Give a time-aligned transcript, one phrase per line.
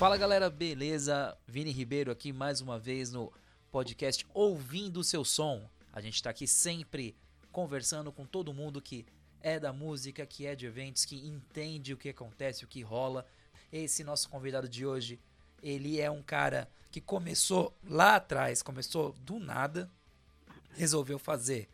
[0.00, 1.36] Fala galera, beleza?
[1.46, 3.30] Vini Ribeiro aqui mais uma vez no
[3.70, 5.68] podcast Ouvindo o Seu Som.
[5.92, 7.14] A gente está aqui sempre
[7.52, 9.04] conversando com todo mundo que
[9.42, 13.26] é da música, que é de eventos, que entende o que acontece, o que rola.
[13.70, 15.20] Esse nosso convidado de hoje,
[15.62, 19.90] ele é um cara que começou lá atrás, começou do nada,
[20.70, 21.68] resolveu fazer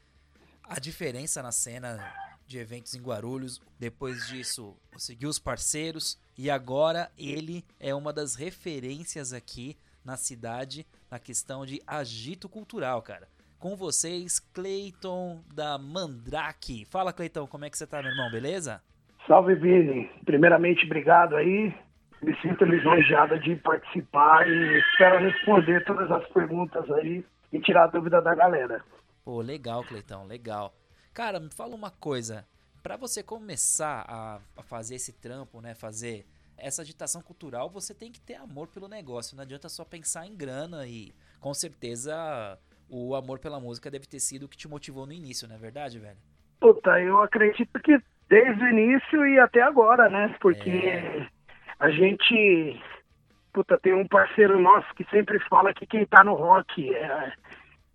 [0.65, 2.13] a diferença na cena
[2.45, 3.63] de eventos em Guarulhos.
[3.79, 10.87] Depois disso, conseguiu os parceiros e agora ele é uma das referências aqui na cidade
[11.11, 13.29] na questão de agito cultural, cara.
[13.59, 16.85] Com vocês, Cleiton da Mandrake.
[16.85, 18.31] Fala, Cleiton, como é que você tá, meu irmão?
[18.31, 18.83] Beleza?
[19.27, 20.09] Salve, Vini.
[20.25, 21.75] Primeiramente, obrigado aí.
[22.23, 27.89] Me sinto lisonjeado de participar e espero responder todas as perguntas aí e tirar a
[27.89, 28.83] dúvida da galera.
[29.25, 30.75] Pô, legal, Cleitão, legal.
[31.13, 32.47] Cara, me fala uma coisa.
[32.83, 36.25] Para você começar a, a, fazer esse trampo, né, fazer
[36.59, 39.37] essa agitação cultural, você tem que ter amor pelo negócio.
[39.37, 44.21] Não adianta só pensar em grana e com certeza o amor pela música deve ter
[44.21, 46.19] sido o que te motivou no início, não é verdade, velho?
[46.61, 50.35] Puta, eu acredito que desde o início e até agora, né?
[50.41, 51.27] Porque é.
[51.79, 52.81] a gente
[53.53, 57.33] puta, tem um parceiro nosso que sempre fala que quem tá no rock é,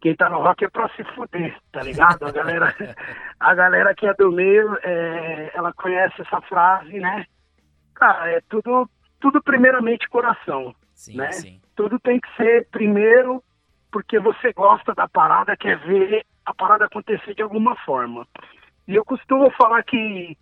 [0.02, 2.26] quem tá no rock é pra se fuder, tá ligado?
[2.26, 2.76] A galera,
[3.40, 7.26] a galera que é do meio, é, ela conhece essa frase, né?
[8.02, 11.32] Cara, é tudo, tudo primeiramente coração, sim, né?
[11.34, 11.62] Sim.
[11.76, 13.44] Tudo tem que ser primeiro
[13.92, 18.28] porque você gosta da parada, quer ver a parada acontecer de alguma forma.
[18.88, 20.36] E eu costumo falar que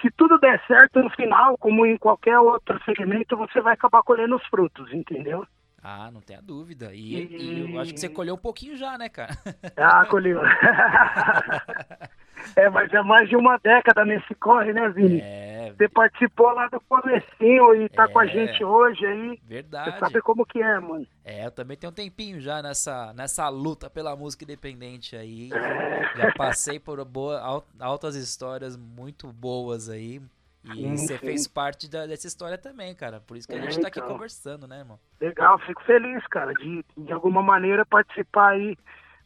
[0.00, 4.36] se tudo der certo no final, como em qualquer outro segmento, você vai acabar colhendo
[4.36, 5.44] os frutos, entendeu?
[5.82, 6.94] Ah, não tenha dúvida.
[6.94, 7.36] E, e...
[7.36, 9.32] e, eu acho que você colheu um pouquinho já, né, cara?
[9.76, 10.40] Ah, colheu.
[12.56, 15.20] é, mas é mais de uma década nesse corre, né, Vini?
[15.20, 15.72] É.
[15.76, 18.08] Você participou lá do comecinho e tá é...
[18.08, 19.40] com a gente hoje aí.
[19.44, 19.90] Verdade.
[19.90, 21.06] Você sabe como que é, mano.
[21.24, 25.50] É, eu também tenho um tempinho já nessa, nessa luta pela música independente aí.
[25.52, 26.10] É.
[26.16, 30.20] Já passei por boa, altas histórias muito boas aí
[30.62, 33.20] e você fez parte da, dessa história também, cara.
[33.20, 34.12] Por isso que a gente é, tá aqui então.
[34.12, 34.98] conversando, né, irmão?
[35.20, 38.76] Legal, fico feliz, cara, de de alguma maneira participar aí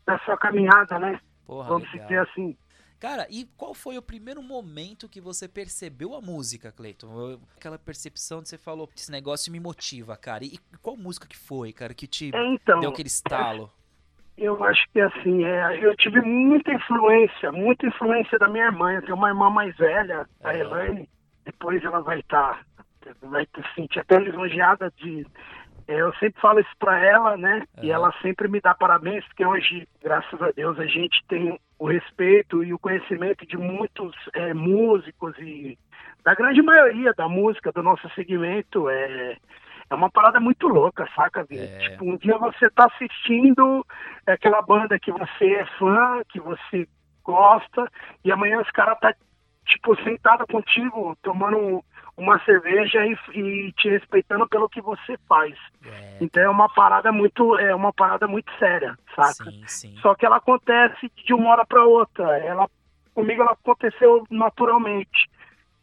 [0.06, 1.20] da sua caminhada, né?
[1.46, 2.06] Porra, Vamos legal.
[2.06, 2.56] dizer assim.
[3.04, 7.38] Cara, e qual foi o primeiro momento que você percebeu a música, Cleiton?
[7.54, 10.42] Aquela percepção de você falou, esse negócio me motiva, cara.
[10.42, 13.70] E qual música que foi, cara, que te é, então, deu aquele estalo?
[14.38, 18.93] Eu acho que assim, é, eu tive muita influência, muita influência da minha irmã.
[18.93, 21.09] Eu tenho uma irmã mais velha, a Elaine
[21.44, 22.64] depois ela vai estar,
[23.00, 25.25] tá, vai se sentir até lisonjeada de.
[25.86, 27.64] É, eu sempre falo isso para ela, né?
[27.82, 31.86] E ela sempre me dá parabéns, porque hoje, graças a Deus, a gente tem o
[31.86, 35.78] respeito e o conhecimento de muitos é, músicos e
[36.24, 38.88] da grande maioria da música do nosso segmento.
[38.88, 39.36] É,
[39.90, 41.66] é uma parada muito louca, saca, Vini?
[41.66, 41.78] É.
[41.78, 43.86] Tipo, um dia você tá assistindo
[44.26, 46.88] aquela banda que você é fã, que você
[47.22, 47.90] gosta,
[48.24, 49.14] e amanhã os caras tá
[49.66, 51.82] tipo, sentada contigo, tomando
[52.16, 55.54] uma cerveja e, e, te respeitando pelo que você faz.
[55.84, 56.19] É.
[56.20, 59.50] Então é uma parada muito, é uma parada muito séria, saca?
[59.50, 59.97] Sim, sim.
[60.00, 62.38] Só que ela acontece de uma hora para outra.
[62.38, 62.69] Ela
[63.14, 65.28] comigo ela aconteceu naturalmente.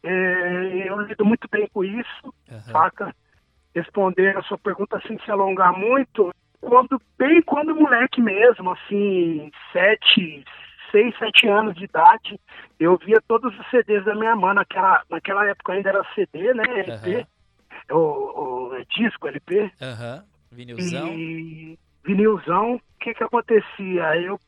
[0.04, 2.60] É, eu lido muito bem com isso, uhum.
[2.62, 3.16] saca?
[3.76, 10.44] Responder a sua pergunta sem se alongar muito, quando bem quando moleque mesmo, assim, sete,
[10.92, 12.40] 6, 7 anos de idade,
[12.80, 14.54] eu via todos os CDs da minha irmã.
[14.54, 16.64] Naquela, naquela época ainda era CD, né?
[16.68, 17.28] LP.
[17.90, 17.98] Uhum.
[17.98, 19.72] O, o, disco LP.
[19.82, 20.24] Uhum.
[20.52, 21.08] Vinilzão.
[21.08, 22.76] E vinilzão.
[22.76, 24.18] O que que acontecia?
[24.22, 24.40] Eu,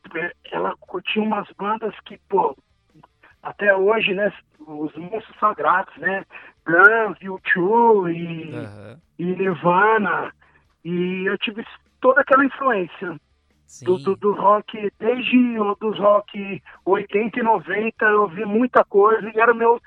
[0.52, 2.56] ela curtia umas bandas que, pô,
[3.42, 4.32] até hoje, né?
[4.60, 6.24] Os monstros sagrados, né?
[6.66, 8.96] Guns, U2 e, uhum.
[9.18, 10.32] e Nirvana.
[10.84, 11.64] E eu tive
[12.00, 13.18] toda aquela influência
[13.82, 19.30] do, do, do, rock, desde o, dos rock 80 e 90, eu ouvi muita coisa
[19.34, 19.80] e era meu,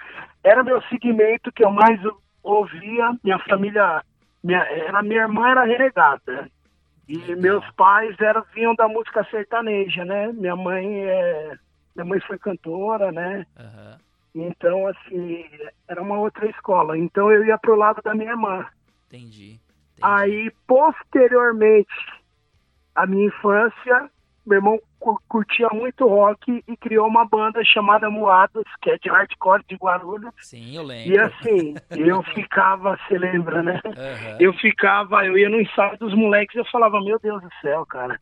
[0.43, 1.99] era meu segmento que eu mais
[2.43, 3.15] ouvia.
[3.23, 4.03] Minha família,
[4.43, 6.49] minha, era, minha irmã era renegada.
[7.07, 10.31] E meus pais eram, vinham da música sertaneja, né?
[10.33, 11.57] Minha mãe é,
[11.95, 13.45] minha mãe foi cantora, né?
[13.57, 13.97] Uhum.
[14.47, 15.45] Então, assim,
[15.87, 16.97] era uma outra escola.
[16.97, 18.65] Então eu ia pro lado da minha irmã.
[19.07, 19.53] Entendi.
[19.53, 19.59] entendi.
[20.01, 21.89] Aí, posteriormente,
[22.97, 24.09] a minha infância,
[24.45, 24.79] meu irmão
[25.27, 30.33] curtia muito rock e criou uma banda chamada Moados, que é de hardcore de Guarulhos.
[30.41, 31.13] Sim, eu lembro.
[31.13, 33.79] E assim, eu ficava, você lembra, né?
[33.85, 34.37] Uhum.
[34.39, 37.85] Eu ficava, eu ia no ensaio dos moleques e eu falava, meu Deus do céu,
[37.85, 38.19] cara.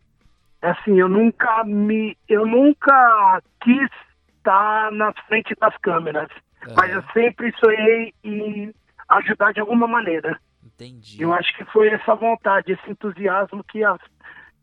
[0.62, 2.18] Assim, eu nunca me.
[2.28, 3.90] Eu nunca quis
[4.38, 6.30] estar na frente das câmeras.
[6.68, 6.74] Uhum.
[6.76, 8.74] Mas eu sempre sonhei em
[9.08, 10.38] ajudar de alguma maneira.
[10.66, 11.22] Entendi.
[11.22, 14.00] Eu acho que foi essa vontade, esse entusiasmo que, as,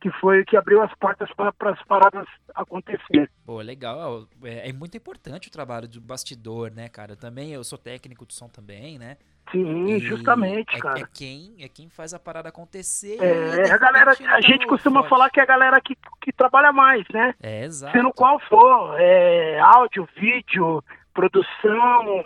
[0.02, 3.30] que foi que abriu as portas para as paradas acontecer.
[3.46, 4.26] Pô, legal.
[4.42, 7.14] É, é, muito importante o trabalho do bastidor, né, cara?
[7.14, 9.16] Também eu sou técnico de som também, né?
[9.52, 11.00] Sim, e justamente, é, cara.
[11.00, 13.16] É quem, é quem faz a parada acontecer.
[13.22, 15.10] É, a galera, a gente costuma forte.
[15.10, 17.32] falar que é a galera que, que trabalha mais, né?
[17.40, 17.96] É, exato.
[17.96, 20.82] Sendo qual for, é, áudio, vídeo,
[21.14, 22.24] produção,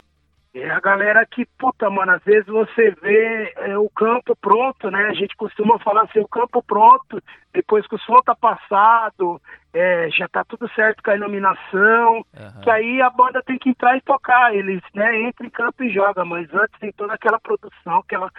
[0.61, 5.07] é a galera que, puta, mano, às vezes você vê é, o campo pronto, né?
[5.07, 7.23] A gente costuma falar assim, o campo pronto,
[7.53, 9.41] depois que o som tá passado,
[9.73, 12.61] é, já tá tudo certo com a iluminação, uhum.
[12.63, 14.55] que aí a banda tem que entrar e tocar.
[14.55, 18.31] Eles, né, entram em campo e jogam, mas antes tem toda aquela produção, aquela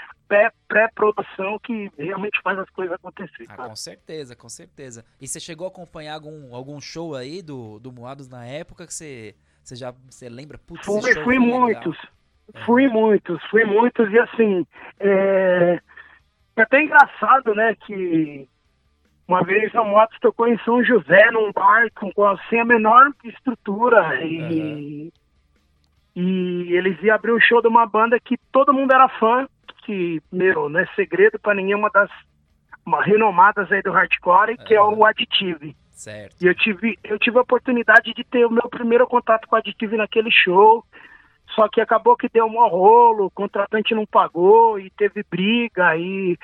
[0.67, 3.45] pré-produção que realmente faz as coisas acontecer.
[3.49, 5.05] Ah, com certeza, com certeza.
[5.21, 8.93] E você chegou a acompanhar algum, algum show aí do, do Moados na época que
[8.93, 9.35] você
[9.67, 10.57] você já você lembra?
[10.57, 11.97] Putz, fui, fui muitos.
[12.53, 12.63] É.
[12.63, 14.09] Fui muitos, fui muitos.
[14.11, 14.65] E assim,
[14.97, 15.81] é,
[16.55, 18.47] é até engraçado, né, que
[19.27, 24.23] uma vez a Motos tocou em São José, num bar com, assim, a menor estrutura.
[24.23, 25.11] E, uhum.
[26.15, 29.45] e eles iam abrir um show de uma banda que todo mundo era fã,
[29.83, 32.09] que, meu, não é segredo para ninguém, uma das
[32.85, 34.65] uma, renomadas aí do hardcore, uhum.
[34.65, 35.75] que é o Additive.
[35.97, 36.35] Certo.
[36.39, 39.59] E eu tive, eu tive a oportunidade de ter o meu primeiro contato com a
[39.59, 40.85] Additive naquele show.
[41.55, 46.38] Só que acabou que deu um rolo, o contratante não pagou e teve briga e,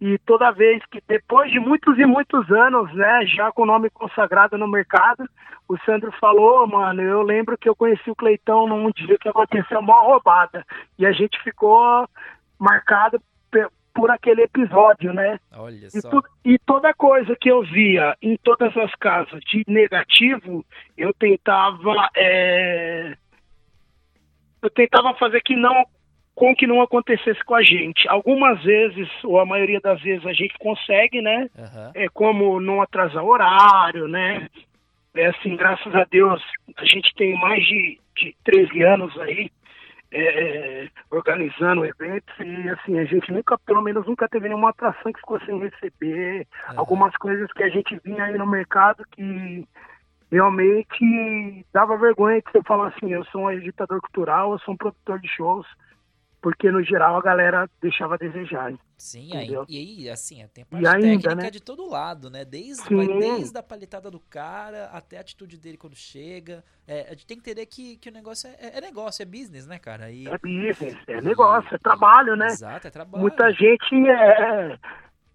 [0.00, 3.90] e toda vez que depois de muitos e muitos anos, né, já com o nome
[3.90, 5.28] consagrado no mercado,
[5.68, 9.80] o Sandro falou, mano, eu lembro que eu conheci o Cleitão num dia que aconteceu
[9.80, 10.64] uma roubada
[10.98, 12.08] e a gente ficou
[12.58, 13.20] marcado
[13.94, 15.38] por aquele episódio, né?
[15.52, 16.20] Olha e, só.
[16.44, 20.64] e toda coisa que eu via em todas as casas de negativo,
[20.98, 23.14] eu tentava é,
[24.60, 25.84] eu tentava fazer que não
[26.34, 28.08] com que não acontecesse com a gente.
[28.08, 31.48] Algumas vezes, ou a maioria das vezes, a gente consegue, né?
[31.56, 31.90] Uhum.
[31.94, 34.48] É como não atrasar horário, né?
[35.14, 36.42] É assim, graças a Deus,
[36.76, 39.48] a gente tem mais de, de 13 anos aí
[40.16, 45.12] é, é, organizando eventos e assim, a gente nunca, pelo menos nunca teve nenhuma atração
[45.12, 46.46] que ficou sem receber.
[46.70, 46.78] Uhum.
[46.78, 49.66] Algumas coisas que a gente vinha aí no mercado que
[50.30, 54.76] realmente dava vergonha de você falar assim, eu sou um editador cultural, eu sou um
[54.76, 55.66] produtor de shows,
[56.40, 58.72] porque no geral a galera deixava a desejar.
[59.04, 61.50] Sim, aí, e aí, assim, tem a parte ainda, técnica né?
[61.50, 62.42] de todo lado, né?
[62.42, 66.64] Desde, vai desde a palitada do cara até a atitude dele quando chega.
[66.88, 69.66] É, a gente tem que entender que, que o negócio é, é negócio, é business,
[69.66, 70.10] né, cara?
[70.10, 72.46] E, é business, é negócio, é trabalho, né?
[72.46, 73.20] Exato, é trabalho.
[73.20, 74.78] Muita gente, é,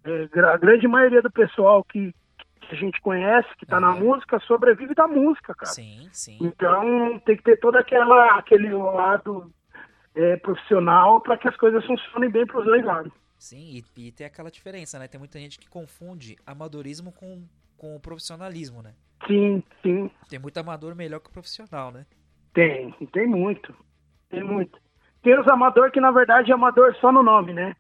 [0.04, 2.12] é, a grande maioria do pessoal que,
[2.62, 3.81] que a gente conhece, que está uhum.
[3.81, 5.71] na música, sobrevive da música, cara.
[5.71, 6.39] Sim, sim.
[6.42, 9.54] Então tem que ter todo aquela, aquele lado
[10.16, 13.13] é, profissional para que as coisas funcionem bem para os dois lados.
[13.39, 15.07] Sim, e, e, tem aquela diferença, né?
[15.07, 17.41] Tem muita gente que confunde amadorismo com,
[17.77, 18.94] com o profissionalismo, né?
[19.25, 20.12] Sim, sim.
[20.27, 22.06] Tem muito amador melhor que profissional, né?
[22.53, 23.74] Tem, tem muito.
[24.30, 24.77] Tem muito.
[25.24, 27.75] Tem os amadores que, na verdade, é amador só no nome, né?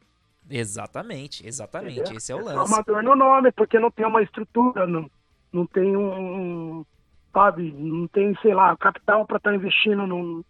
[0.49, 1.99] Exatamente, exatamente.
[1.99, 2.17] Entendeu?
[2.17, 2.71] Esse é o lance.
[2.71, 5.11] É amador no nome, porque não tem uma estrutura, não,
[5.51, 6.85] não tem um,
[7.33, 10.41] sabe, não tem, sei lá, capital para estar tá investindo num,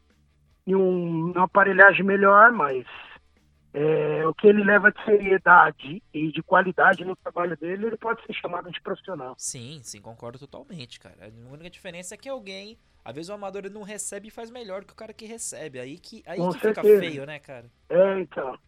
[0.67, 2.86] em um, uma aparelhagem melhor, mas
[3.79, 8.21] é, o que ele leva de seriedade e de qualidade no trabalho dele, ele pode
[8.25, 9.36] ser chamado de profissional.
[9.38, 11.15] Sim, sim, concordo totalmente, cara.
[11.27, 14.83] A única diferença é que alguém, às vezes o amador não recebe e faz melhor
[14.83, 15.79] que o cara que recebe.
[15.79, 17.71] Aí que, aí que fica feio, né, cara?
[17.88, 18.59] É, então.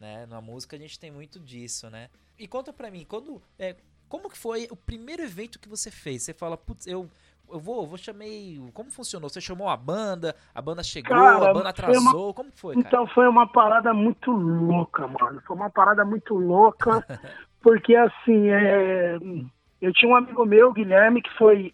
[0.00, 0.26] Né?
[0.26, 2.10] Na música a gente tem muito disso, né?
[2.36, 3.40] E conta pra mim, quando.
[3.56, 3.76] É,
[4.08, 6.24] como que foi o primeiro evento que você fez?
[6.24, 7.08] Você fala, putz, eu
[7.50, 8.60] eu vou, eu vou chamei.
[8.72, 9.28] Como funcionou?
[9.28, 12.34] Você chamou a banda, a banda chegou, cara, a banda atrasou, uma...
[12.34, 12.74] como foi?
[12.74, 12.86] Cara?
[12.86, 15.40] Então foi uma parada muito louca, mano.
[15.46, 17.04] Foi uma parada muito louca,
[17.62, 19.18] porque assim, é...
[19.80, 21.72] eu tinha um amigo meu, Guilherme, que foi.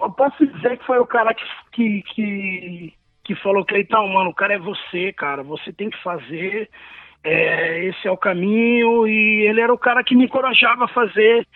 [0.00, 2.94] Eu posso dizer que foi o cara que, que, que,
[3.24, 6.70] que falou que então, mano, o cara é você, cara, você tem que fazer.
[7.24, 11.46] É, esse é o caminho e ele era o cara que me encorajava a fazer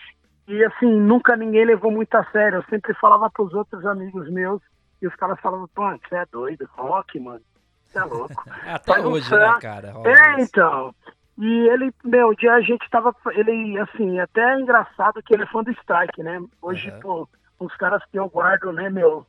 [0.47, 2.59] e assim, nunca ninguém levou muito a sério.
[2.59, 4.61] Eu sempre falava pros outros amigos meus,
[5.01, 7.41] e os caras falavam, pô, você é doido, rock, mano.
[7.85, 8.43] Você é louco.
[8.65, 9.93] Até Faz hoje, um né, cara?
[10.05, 10.93] é, então.
[11.37, 13.15] E ele, meu, dia a gente tava.
[13.27, 16.41] Ele, assim, até é engraçado que ele é fã do Strike, né?
[16.59, 16.99] Hoje, uhum.
[16.99, 19.23] pô, os caras que eu guardo, né, meu?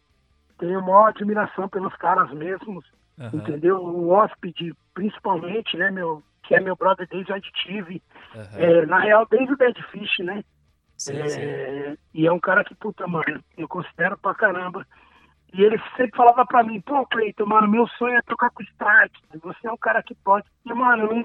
[0.59, 2.83] Tenho maior admiração pelos caras mesmos,
[3.19, 3.31] uhum.
[3.35, 3.77] entendeu?
[3.77, 6.23] O Hóspede, principalmente, né, meu?
[6.45, 8.03] Que é meu brother desde o Additive.
[8.35, 8.43] Uhum.
[8.55, 10.43] É, na real, desde o Dead Fish, né?
[10.99, 11.97] Sim, é, sim.
[12.15, 14.87] E é um cara que, puta, mano, eu considero pra caramba.
[15.55, 18.67] E ele sempre falava pra mim, pô, Cleiton, mano, meu sonho é tocar com o
[18.67, 19.19] Strike.
[19.43, 20.47] Você é um cara que pode.
[20.67, 21.25] E, mano,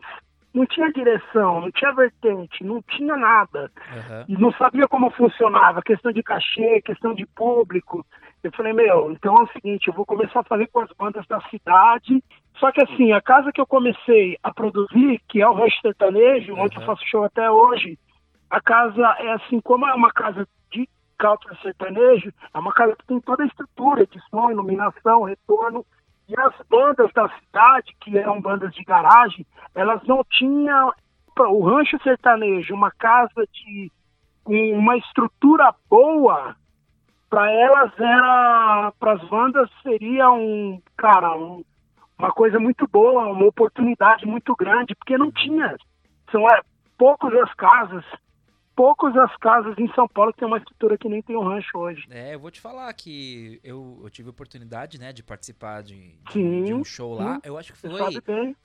[0.54, 3.70] não tinha direção, não tinha vertente, não tinha nada.
[3.92, 4.26] Aham.
[4.30, 8.06] E não sabia como funcionava, questão de cachê, questão de público.
[8.42, 11.26] Eu falei, meu, então é o seguinte, eu vou começar a fazer com as bandas
[11.28, 12.24] da cidade.
[12.58, 16.54] Só que assim, a casa que eu comecei a produzir, que é o Rancho Sertanejo,
[16.56, 16.86] onde eu Uhum.
[16.86, 17.98] faço show até hoje,
[18.54, 23.06] a casa é assim, como é uma casa de country sertanejo, é uma casa que
[23.08, 25.84] tem toda a estrutura de som, iluminação, retorno.
[26.30, 29.44] E as bandas da cidade, que eram bandas de garagem,
[29.74, 30.94] elas não tinham
[31.36, 33.92] o rancho sertanejo, uma casa de
[34.46, 36.56] uma estrutura boa,
[37.32, 41.64] para elas era, para as bandas seria um, cara, um-
[42.20, 45.76] uma coisa muito boa, uma oportunidade muito grande, porque não tinha,
[46.32, 46.62] são é,
[47.00, 48.06] poucos as casas,
[48.76, 51.78] poucos as casas em São Paulo que tem uma estrutura que nem tem um rancho
[51.78, 52.06] hoje.
[52.10, 55.96] É, eu vou te falar que eu, eu tive a oportunidade, né, de participar de,
[55.96, 57.36] de, Sim, de um show lá.
[57.36, 57.42] sim.
[57.44, 57.92] Eu acho que foi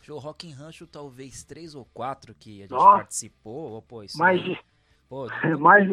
[0.01, 2.97] show Rock in Rancho, talvez três ou quatro que a gente Nossa.
[2.99, 3.83] participou.
[3.83, 4.59] Pô, isso mas, aí,
[5.09, 5.27] pô,
[5.59, 5.89] mas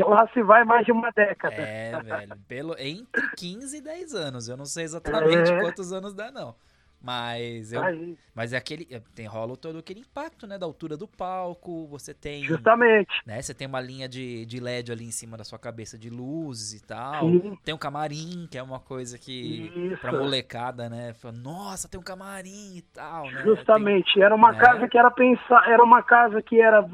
[0.00, 1.54] lá se vai mais de uma década.
[1.54, 2.36] É, velho.
[2.48, 4.48] Pelo, entre 15 e 10 anos.
[4.48, 5.60] Eu não sei exatamente É.
[5.60, 6.54] quantos anos dá, não.
[7.00, 8.86] Mas eu, Aí, mas é aquele.
[8.90, 10.58] é, Tem, rola todo aquele impacto, né?
[10.58, 11.86] Da altura do palco.
[11.86, 12.42] Você tem.
[12.42, 13.08] justamente.
[13.24, 16.10] Né, você tem uma linha de, de LED ali em cima da sua cabeça de
[16.10, 17.30] luzes e tal.
[17.30, 17.56] Sim.
[17.64, 19.72] Tem um camarim, que é uma coisa que.
[19.92, 20.00] Isso.
[20.00, 21.14] Pra molecada, né?
[21.14, 23.42] Fala, Nossa, tem um camarim e tal, né?
[23.44, 24.58] Justamente, era uma né?
[24.58, 26.84] casa que era pensar, era uma casa que era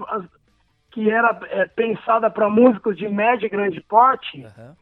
[0.90, 4.76] que era é, pensada para músicos de médio e grande porte, Tem...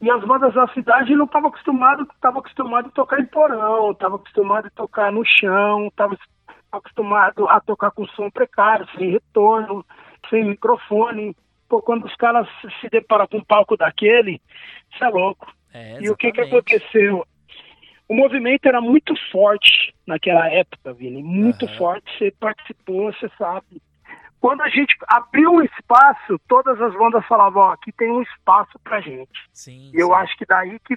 [0.00, 4.16] E as bandas da cidade não estavam acostumadas, estavam acostumadas a tocar em porão, estavam
[4.16, 6.18] acostumadas a tocar no chão, estavam
[6.70, 9.84] acostumados a tocar com som precário, sem retorno,
[10.28, 11.34] sem microfone.
[11.68, 12.46] Pô, quando os caras
[12.80, 14.40] se- deparam com um palco daquele,
[14.92, 15.50] isso é louco.
[15.72, 17.26] É, E o que, que aconteceu?
[18.08, 21.22] O movimento era muito forte naquela época, Vini.
[21.22, 21.76] Muito Aham.
[21.76, 22.18] forte.
[22.18, 23.82] Você participou, você sabe.
[24.40, 28.78] Quando a gente abriu um espaço, todas as bandas falavam, ó, aqui tem um espaço
[28.80, 29.48] pra gente.
[29.52, 30.14] Sim, E eu sim.
[30.14, 30.96] acho que daí que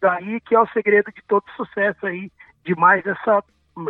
[0.00, 2.30] daí que é o segredo de todo sucesso aí,
[2.64, 3.42] de mais essa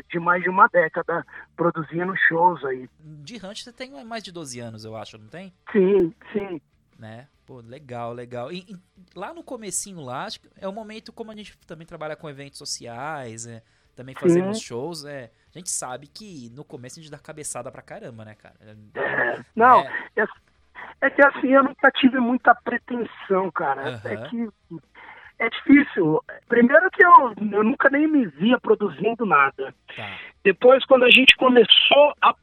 [0.09, 2.89] de mais de uma década produzindo shows aí.
[3.01, 5.53] De rancho você tem mais de 12 anos, eu acho, não tem?
[5.71, 6.61] Sim, sim.
[6.99, 7.29] né?
[7.45, 8.51] Pô, legal, legal.
[8.51, 8.77] E, e
[9.15, 12.31] lá no comecinho lá, acho que é o momento como a gente também trabalha com
[12.31, 13.63] eventos sociais, é,
[13.95, 17.83] também fazemos shows, é, a gente sabe que no começo a gente dá cabeçada pra
[17.83, 18.55] caramba, né, cara?
[18.61, 18.75] É,
[19.55, 19.93] não, É.
[20.17, 20.27] é,
[21.03, 24.01] é que assim, eu nunca tive muita pretensão, cara.
[24.05, 24.29] É Aham.
[24.29, 24.49] que
[25.39, 26.23] é difícil.
[26.49, 29.75] Primeiro que eu, eu nunca nem me via produzindo nada.
[29.97, 30.17] Tá.
[30.43, 32.35] Depois, quando a gente começou a,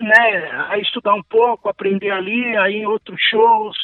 [0.00, 3.76] né, a estudar um pouco, aprender ali, aí em outros shows,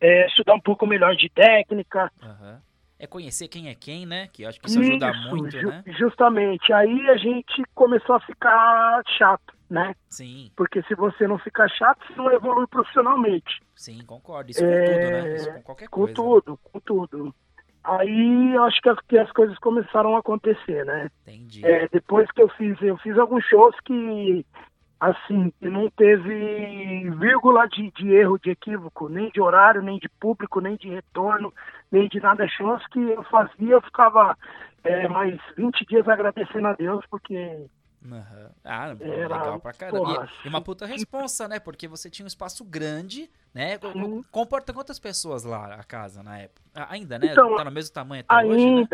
[0.00, 2.10] é, estudar um pouco melhor de técnica.
[2.22, 2.60] aham.
[3.04, 4.28] É conhecer quem é quem, né?
[4.32, 5.84] Que eu acho que isso ajuda Isso, muito, ju- né?
[5.98, 6.72] Justamente.
[6.72, 9.94] Aí a gente começou a ficar chato, né?
[10.08, 13.60] Sim, Porque se você não ficar chato, você não evolui profissionalmente.
[13.76, 14.50] sim, concordo.
[14.50, 15.36] Isso com É, tudo, né?
[15.36, 16.12] Isso com qualquer Com coisa.
[16.12, 16.14] né?
[16.16, 17.34] tudo, com tudo.
[17.84, 21.10] Aí eu acho que as, que as coisas começaram a acontecer, né?
[21.26, 21.66] Entendi.
[21.66, 24.46] É, depois que eu fiz, eu fiz alguns shows que,
[25.10, 30.08] assim, que não teve vírgula de, de erro, de equívoco, nem de horário, nem de
[30.08, 31.52] público, nem de retorno,
[31.90, 32.46] nem de nada.
[32.48, 34.36] Shows que eu fazia, eu ficava
[34.82, 37.66] é, mais 20 dias agradecendo a Deus, porque
[38.06, 38.50] Aham.
[38.62, 39.98] Ah, Era, legal pra caramba.
[39.98, 41.58] porra, e, e uma puta responsa, né?
[41.58, 43.78] Porque você tinha um espaço grande, né?
[43.78, 44.22] Sim.
[44.30, 46.62] Comporta quantas pessoas lá a casa na época?
[46.90, 47.32] Ainda, né?
[47.32, 48.86] Então, tá no mesmo tamanho até hoje, né?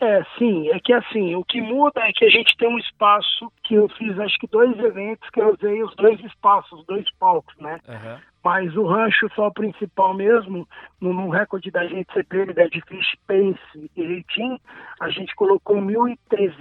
[0.00, 3.50] É, sim, é que assim, o que muda é que a gente tem um espaço
[3.64, 7.04] que eu fiz acho que dois eventos que eu usei os dois espaços, os dois
[7.18, 7.80] palcos, né?
[7.88, 8.20] Aham.
[8.44, 10.66] Mas o rancho só o principal mesmo,
[11.00, 14.58] no, no recorde da gente CPM, da Fish Pace e Reitinho,
[15.00, 15.76] a gente colocou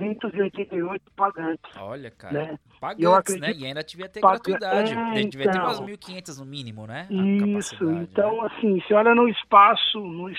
[0.01, 2.33] 1.388 pagantes, Olha, cara.
[2.33, 2.59] né?
[2.79, 3.17] Pagantes, Eu né?
[3.17, 4.93] acredito- E ainda devia ter Paga- gratuidade.
[4.93, 5.85] É, devia ter umas então.
[5.87, 7.07] 1.500 no mínimo, né?
[7.09, 8.49] A Isso, capacidade, então né?
[8.51, 10.31] assim, você olha no espaço, no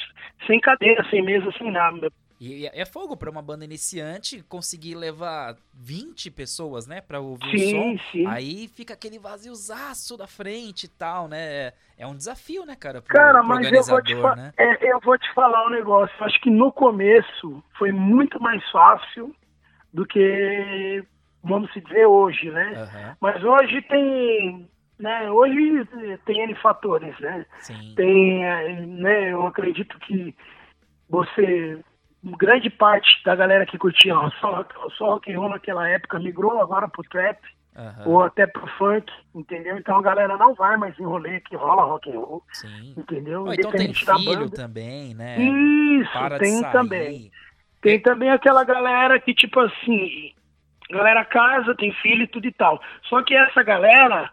[0.47, 2.11] sem cadeira, sem mesa, sem nada.
[2.41, 7.01] E e é fogo pra uma banda iniciante conseguir levar 20 pessoas, né?
[7.01, 8.05] Pra ouvir Sim, o som.
[8.13, 8.27] sim.
[8.27, 11.73] Aí fica aquele vaziozaço da frente e tal, né?
[11.97, 13.03] É um desafio, né, cara?
[13.03, 14.53] Pro, Cara, pro mas eu vou, te né?
[14.57, 16.15] é, eu vou te falar um negócio.
[16.25, 19.35] Acho que no começo foi muito mais fácil
[19.93, 21.05] do que,
[21.43, 22.73] vamos se dizer, hoje, né?
[22.77, 24.69] Aham, Mas hoje tem,
[24.99, 25.31] né?
[25.31, 25.85] Hoje
[26.25, 27.45] tem N fatores, né?
[27.61, 27.95] sim.
[27.97, 29.33] Tem, eh, né?
[29.33, 30.35] Eu acredito que
[31.09, 31.83] você,
[32.25, 34.65] grande parte da galera que curtia só,
[34.97, 37.39] só rock and roll naquela época migrou agora pro trap
[37.77, 39.77] Aham, ou até pro funk, entendeu?
[39.79, 42.95] Então a galera não vai mais em rolê que rola rock and roll, sim.
[42.97, 43.43] entendeu?
[43.45, 45.37] Ou então tem filho também, né?
[45.39, 47.31] Isso, Para tem também.
[47.81, 50.33] Tem também aquela galera que, tipo assim,
[50.91, 52.83] galera casa, tem filho e tudo e tal.
[53.05, 54.29] Só que essa galera,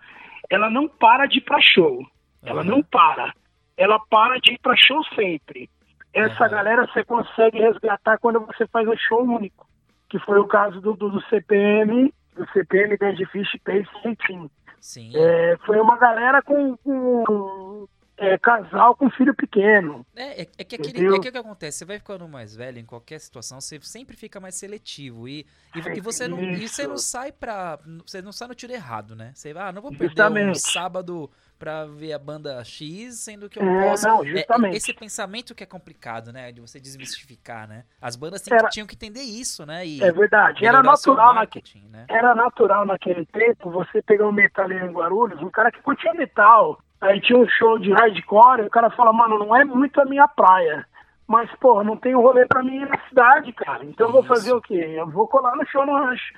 [0.50, 2.04] ela não para de ir pra show.
[2.44, 2.68] Ela Uhum.
[2.68, 3.32] não para.
[3.78, 5.70] Ela para de ir pra show sempre.
[6.16, 9.68] Essa galera você consegue resgatar quando você faz um show único.
[10.10, 14.50] Que foi o caso do, do, do CPM, do CPM, Dead Fish, Pace Team.
[14.80, 15.12] Sim.
[15.14, 20.06] É, foi uma galera com, com é, casal com filho pequeno.
[20.16, 22.86] É, é, é que aquele, é que que acontece, você vai ficando mais velho em
[22.86, 25.46] qualquer situação, você sempre fica mais seletivo e,
[25.76, 27.78] e, e você não e você não sai pra.
[28.06, 29.32] você não sai no tiro errado, né?
[29.36, 30.60] Você ah, não vou perder um Justamente.
[30.60, 31.30] sábado
[31.60, 34.08] pra ver a banda X, sendo que eu É, posso.
[34.08, 34.76] não, É, justamente.
[34.78, 36.52] esse pensamento que é complicado, né?
[36.52, 37.84] De você desmistificar, né?
[38.02, 39.86] As bandas têm Era- que- tinham que entender isso, né?
[39.86, 40.66] E É verdade.
[40.66, 41.66] Era natural naquele.
[41.90, 42.06] né?
[42.10, 46.80] Era natural naquele tempo você pegar um metaleiro em Guarulhos, um cara que curtia metal,
[47.06, 50.06] aí tinha um show de hardcore, e o cara fala, mano, não é muito a
[50.06, 50.86] minha praia.
[51.28, 53.84] Mas, pô, não tem rolê pra mim na cidade, cara.
[53.84, 54.94] Então eu vou fazer o quê?
[54.98, 56.34] Eu vou colar no show no rancho.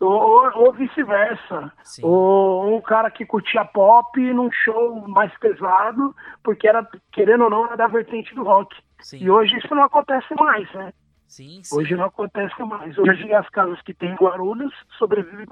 [0.00, 1.72] Ou, ou- ou vice-versa.
[2.04, 7.66] Ou um cara que curtia pop num show mais pesado, porque era, querendo ou não,
[7.66, 8.76] era da vertente do rock.
[9.00, 10.92] Sim, E hoje isso não acontece mais, né?
[11.26, 11.76] sim, sim.
[11.76, 12.96] Hoje não acontece mais.
[12.98, 15.46] Hoje as casas que tem em Guarulhos sobrevivem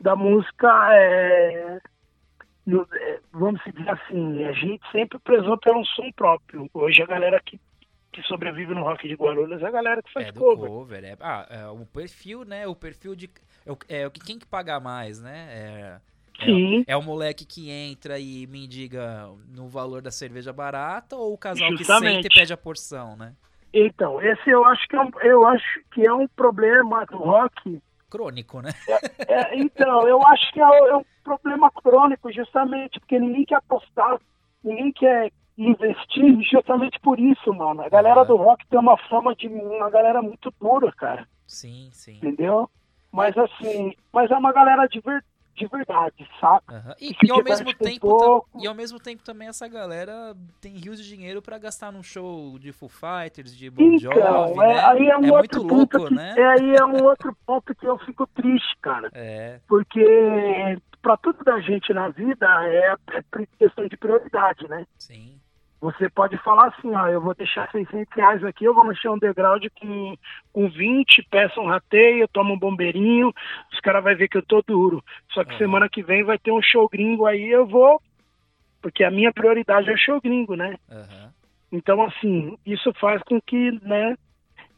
[0.00, 1.78] da música, é,
[3.32, 6.68] vamos dizer assim, a gente sempre prezou pelo som próprio.
[6.72, 7.60] Hoje a galera que,
[8.12, 10.70] que sobrevive no rock de Guarulhos é a galera que faz É cover.
[10.70, 11.16] cover, é.
[11.20, 12.66] Ah, é, o perfil, né?
[12.66, 13.30] O perfil de.
[13.88, 15.48] É, é que quem que paga mais, né?
[15.50, 16.00] É,
[16.40, 21.32] é, Sim, é o moleque que entra e mendiga no valor da cerveja barata ou
[21.34, 22.22] o casal que Justamente.
[22.22, 23.34] senta e pede a porção, né?
[23.74, 27.80] então, esse eu acho que é um, eu acho que é um problema do rock.
[28.12, 28.70] Crônico, né?
[29.26, 34.18] É, então, eu acho que é, é um problema crônico, justamente, porque ninguém quer apostar,
[34.62, 37.80] ninguém quer investir justamente por isso, mano.
[37.80, 42.16] A galera do rock tem uma fama de uma galera muito dura, cara, Sim, sim.
[42.16, 42.68] entendeu?
[43.10, 46.76] Mas assim, mas é uma galera de, ver, de verdade, saca?
[46.76, 46.94] Aham.
[47.00, 48.48] E, e ao mesmo tempo pouco.
[48.62, 52.58] e ao mesmo tempo também essa galera tem rios de dinheiro pra gastar num show
[52.58, 54.84] de Foo Fighters, de Bon Jovi, Então, é, né?
[54.84, 56.34] aí é um é outro muito ponto louco, que, né?
[56.36, 59.10] é, aí é um outro ponto que eu fico triste, cara.
[59.24, 60.02] É, Porque
[61.00, 64.86] para tudo da gente na vida é, é questão de prioridade, né?
[64.98, 65.38] sim.
[65.82, 69.18] Você pode falar assim, ó, eu vou deixar 600 reais aqui, eu vou mexer um
[69.18, 70.14] degrau de com,
[70.52, 73.32] com 20, peço um rateio, tomo um bombeirinho,
[73.72, 75.02] os caras vão ver que eu tô duro.
[75.32, 75.58] Só que Uhum.
[75.58, 78.00] semana que vem vai ter um show gringo aí, eu vou,
[78.80, 80.76] porque a minha prioridade é o show gringo, né?
[80.88, 81.32] Aham.
[81.72, 84.14] Então, assim, isso faz com que, né,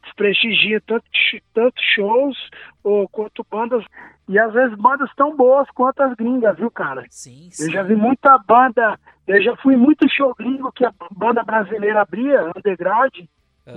[0.05, 1.05] desprestigie tanto,
[1.53, 2.37] tanto shows
[2.83, 3.83] ou quanto bandas,
[4.27, 7.05] e às vezes bandas tão boas quanto as gringas, viu, cara?
[7.09, 7.71] Sim, Eu sim.
[7.71, 12.51] já vi muita banda, eu já fui muito show gringo que a banda brasileira abria,
[12.55, 13.13] underground,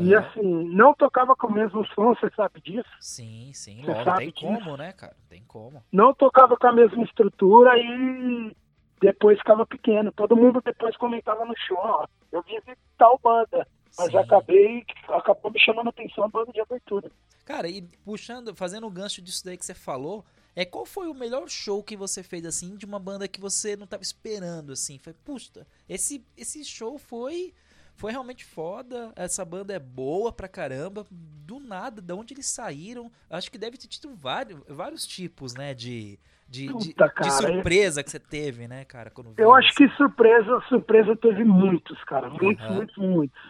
[0.01, 0.19] e Aham.
[0.19, 2.89] assim, não tocava com o mesmo som, você sabe disso?
[3.01, 4.47] Sim, sim, Você Tem disso?
[4.47, 5.17] como, né, cara?
[5.29, 5.83] Tem como.
[5.93, 8.55] Não tocava com a mesma estrutura e
[9.01, 10.13] depois ficava pequeno.
[10.13, 12.61] Todo mundo depois comentava no show, ó, eu vi
[12.99, 14.19] tal banda, mas Sim.
[14.19, 17.11] acabei, acabou me chamando a atenção a banda de abertura.
[17.45, 20.25] Cara, e puxando, fazendo o gancho disso daí que você falou,
[20.55, 23.77] é qual foi o melhor show que você fez assim de uma banda que você
[23.77, 24.99] não tava esperando assim?
[24.99, 27.55] Foi, puxa, esse esse show foi
[27.95, 29.13] foi realmente foda.
[29.17, 31.05] Essa banda é boa pra caramba.
[31.11, 33.11] Do nada, de onde eles saíram?
[33.29, 37.31] Acho que deve ter tido vários, vários tipos, né, de de, de, Puta, de cara,
[37.31, 39.87] surpresa que você teve, né, cara, quando Eu acho assim.
[39.87, 42.31] que surpresa, surpresa teve muitos, cara.
[42.31, 42.75] Muitos, Aham.
[42.75, 43.41] muitos, muitos.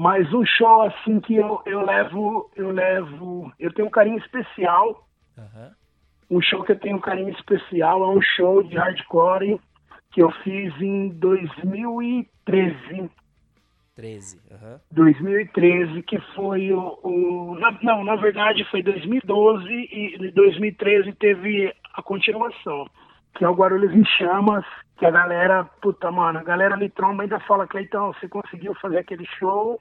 [0.00, 3.52] Mas um show assim que eu, eu levo, eu levo.
[3.58, 5.06] Eu tenho um carinho especial.
[5.36, 5.72] Aham.
[6.30, 9.60] Um show que eu tenho um carinho especial é um show de hardcore
[10.10, 13.10] que eu fiz em 2013.
[13.94, 14.40] 13.
[14.50, 14.80] Aham.
[14.90, 16.98] 2013, que foi o.
[17.02, 22.88] o- não, na verdade foi 2012 e em 2013 teve a continuação,
[23.34, 24.64] que é o Guarulhos em Chamas,
[24.96, 28.98] que a galera, puta, mano, a galera me tromba ainda fala, Cleitão, você conseguiu fazer
[28.98, 29.80] aquele show,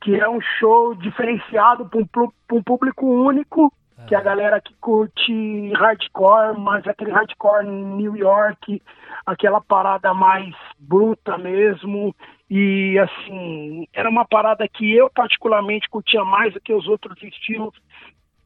[0.00, 3.72] que é um show diferenciado para um, um público único,
[4.06, 8.80] que é a galera que curte hardcore, mas aquele hardcore em New York,
[9.26, 12.14] aquela parada mais bruta mesmo.
[12.48, 17.74] E assim, era uma parada que eu particularmente curtia mais do que os outros estilos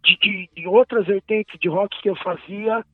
[0.03, 2.85] de, de, de outras vertentes de rock que eu fazia.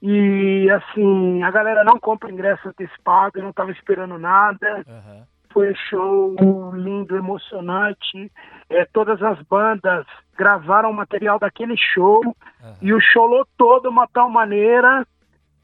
[0.00, 5.26] E assim, a galera não compra ingresso antecipado, eu não estava esperando nada Aham.
[5.52, 6.36] foi um show
[6.72, 8.30] lindo, emocionante.
[8.70, 10.06] É, todas as bandas
[10.36, 12.20] gravaram material daquele show
[12.62, 12.76] Aham.
[12.80, 15.04] e o show lotou de uma tal maneira.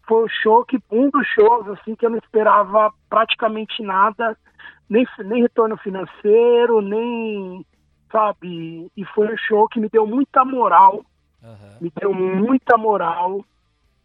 [0.07, 4.37] Foi o show que um dos shows assim que eu não esperava praticamente nada,
[4.91, 7.65] nem, nem retorno financeiro, nem
[8.11, 8.91] sabe.
[8.97, 11.05] E foi um show que me deu muita moral
[11.43, 11.77] Aham.
[11.81, 13.45] me deu muita moral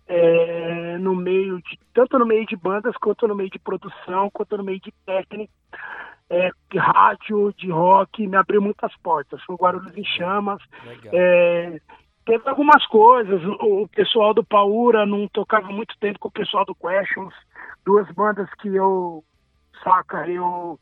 [0.09, 4.57] é, no meio de tanto no meio de bandas quanto no meio de produção quanto
[4.57, 5.53] no meio de técnica
[6.29, 9.41] é, de rádio de rock me abriu muitas portas.
[9.43, 10.61] Foi o Guarulhos em Chamas.
[11.11, 11.81] É,
[12.25, 13.43] teve algumas coisas.
[13.43, 17.33] O, o pessoal do Paura não tocava muito tempo com o pessoal do Questions
[17.85, 19.23] duas bandas que eu
[19.83, 20.77] saca eu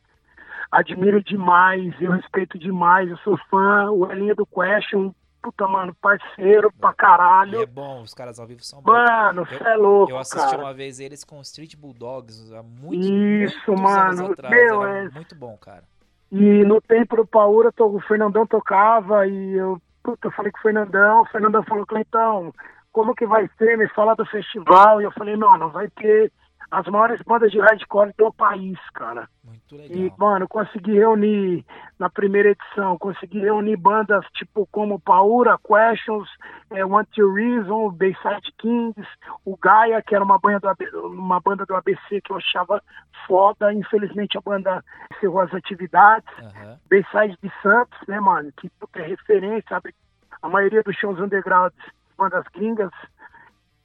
[0.72, 3.90] admiro demais eu respeito demais eu sou fã.
[3.92, 5.14] O Elinho do Question
[5.48, 8.92] puta mano parceiro pra E caralho é bom, os caras ao vivo são bons.
[8.94, 10.62] Mano, você é louco, Eu assisti cara.
[10.62, 14.32] uma vez eles com Street Bulldogs há muitos, Isso, mano.
[14.32, 14.54] atrás.
[14.54, 15.84] Meu, é- muito bom, cara.
[16.32, 20.62] E no tempo do Paura, o Fernandão tocava e eu, puta, eu falei com o
[20.62, 22.54] Fernandão, o Fernandão falou, Cleitão,
[22.92, 23.78] como que vai ser?
[23.78, 25.00] Me fala do festival.
[25.02, 26.32] E eu falei, mano, vai ter
[26.70, 29.30] as maiores bandas de hardcore do país, cara.
[29.44, 30.18] Muito E, legal.
[30.18, 31.66] mano, consegui reunir
[31.98, 36.28] na primeira edição, consegui reunir bandas tipo como Paura, Questions,
[36.72, 39.08] é, One to Reason, Bayside Kings,
[39.46, 42.84] o Gaia, que era uma banda, do, AB uma banda do ABC que eu achava
[43.26, 43.74] foda.
[43.74, 44.84] Infelizmente a banda
[45.16, 46.28] encerrou as atividades.
[46.38, 46.78] Aham.
[46.90, 48.52] Bayside de Santos, né, mano?
[48.58, 49.96] Que puta, é referência, abre
[50.42, 51.74] a maioria dos shows underground,
[52.18, 52.92] bandas gringas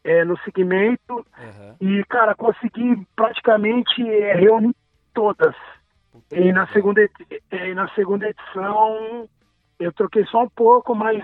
[0.04, 1.26] é, no segmento.
[1.38, 1.76] Aham.
[1.80, 4.74] E, cara, consegui praticamente é, reunir
[5.14, 5.54] todas.
[6.30, 9.28] E na segunda, edi- e na segunda edição
[9.78, 11.22] eu troquei só um pouco, mas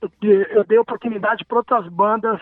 [0.00, 2.40] eu, de- eu dei oportunidade para outras bandas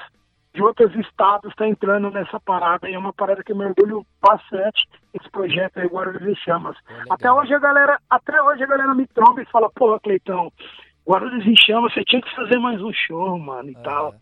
[0.54, 2.88] de outros estados estar entrando nessa parada.
[2.88, 6.76] E é uma parada que eu me orgulho bastante, esse projeto aí, Guarulhos em Chamas.
[6.88, 7.04] Legal.
[7.10, 10.50] Até hoje a galera, até hoje a galera me tromba e fala, pô, Cleitão,
[11.06, 13.82] Guarulhos em Chamas, você tinha que fazer mais um show, mano, e Aham.
[13.82, 14.14] tal.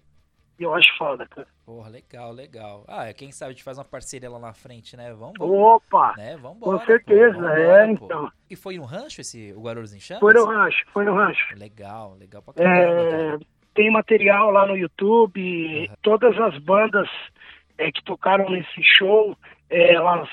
[0.58, 1.46] E eu acho foda, cara.
[1.66, 2.84] Porra, legal, legal.
[2.86, 5.12] Ah, quem sabe a gente faz uma parceria lá na frente, né?
[5.12, 5.34] Vamos.
[5.40, 6.14] Opa!
[6.16, 6.36] Né?
[6.36, 8.04] Vambora, Com certeza, é, pô.
[8.04, 8.32] então.
[8.48, 10.20] E foi no rancho esse, o Guarulhos em Chamas?
[10.20, 11.58] Foi no rancho, foi no rancho.
[11.58, 13.38] Legal, legal pra caramba, É,
[13.74, 15.40] tem material lá no YouTube,
[15.88, 15.94] Uhum.
[16.02, 17.08] todas as bandas
[17.76, 19.36] é, que tocaram nesse show,
[19.68, 20.28] é, elas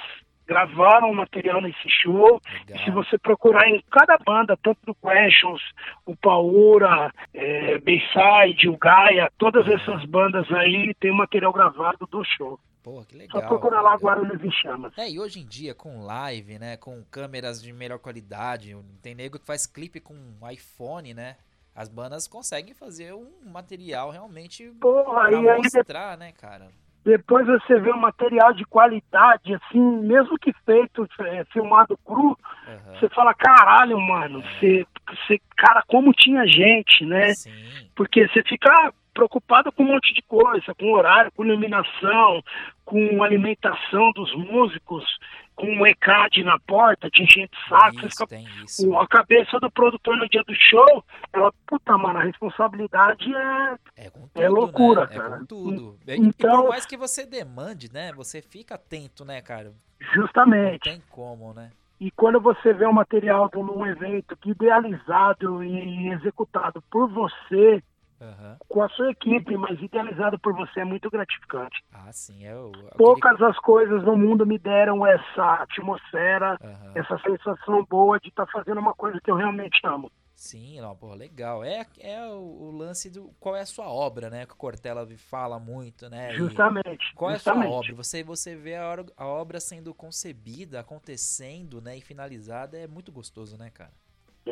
[0.52, 2.42] gravaram material nesse show.
[2.68, 5.62] E se você procurar em cada banda, tanto do Questions,
[6.06, 9.74] o Paura, é, Bayside, o Gaia, todas Uhum.
[9.76, 12.60] essas bandas aí tem o material gravado do show.
[12.84, 13.42] Porra, que legal.
[13.42, 13.96] Só procurar lá.
[13.96, 14.92] Guarulhos em Chamas.
[14.98, 16.78] É, e hoje em dia, com live, né?
[16.78, 20.16] Com câmeras de melhor qualidade, tem nego que faz clipe com
[20.52, 21.38] iPhone, né?
[21.76, 26.68] As bandas conseguem fazer um material realmente Porra, pra e aí mostrar, né, cara?
[27.04, 32.38] Depois você vê um material de qualidade, assim, mesmo que feito, é, filmado cru,
[32.68, 33.00] Aham.
[33.00, 37.34] Você fala, caralho, mano, você, você, cara, como tinha gente, né?
[37.34, 37.52] Sim,
[37.96, 38.94] Porque você fica
[39.26, 42.42] preocupado com um monte de coisa, com horário, com iluminação,
[42.84, 45.04] com alimentação dos músicos,
[45.56, 48.26] com um ECAD na porta, de gente saco, isso,
[48.66, 48.98] isso.
[48.98, 54.06] a cabeça do produtor no dia do show, ela, puta, mano, a responsabilidade é.
[54.06, 55.16] É com tudo, É loucura, né?
[55.16, 55.38] É cara.
[55.40, 56.00] com tudo.
[56.08, 58.12] Então- e por mais que você demande, né?
[58.14, 59.66] Você fica atento, né, cara?
[60.00, 60.80] Não Justamente.
[60.80, 61.70] tem como, né?
[62.00, 67.84] E quando você vê um material de um evento que idealizado e executado por você,
[68.22, 68.58] Aham.
[68.70, 71.84] com a sua equipe, mas idealizado por você é muito gratificante.
[71.92, 72.70] Ah, sim, é o.
[72.70, 76.94] aquele- Poucas as coisas no mundo me deram essa atmosfera, Aham.
[76.96, 80.12] essa sensação boa de estar fazendo uma coisa que eu realmente amo.
[80.36, 81.64] Sim, não, pô, legal.
[81.64, 83.32] É, é o, o lance do.
[83.40, 84.46] Qual é a sua obra, né?
[84.46, 86.34] Que o Cortella fala muito, né?
[86.34, 87.14] E Justamente.
[87.16, 87.74] qual é a sua justamente.
[87.76, 87.96] obra?
[87.96, 91.98] Você, você vê a, a obra sendo concebida, acontecendo, né?
[91.98, 93.92] E finalizada, é muito gostoso, né, cara?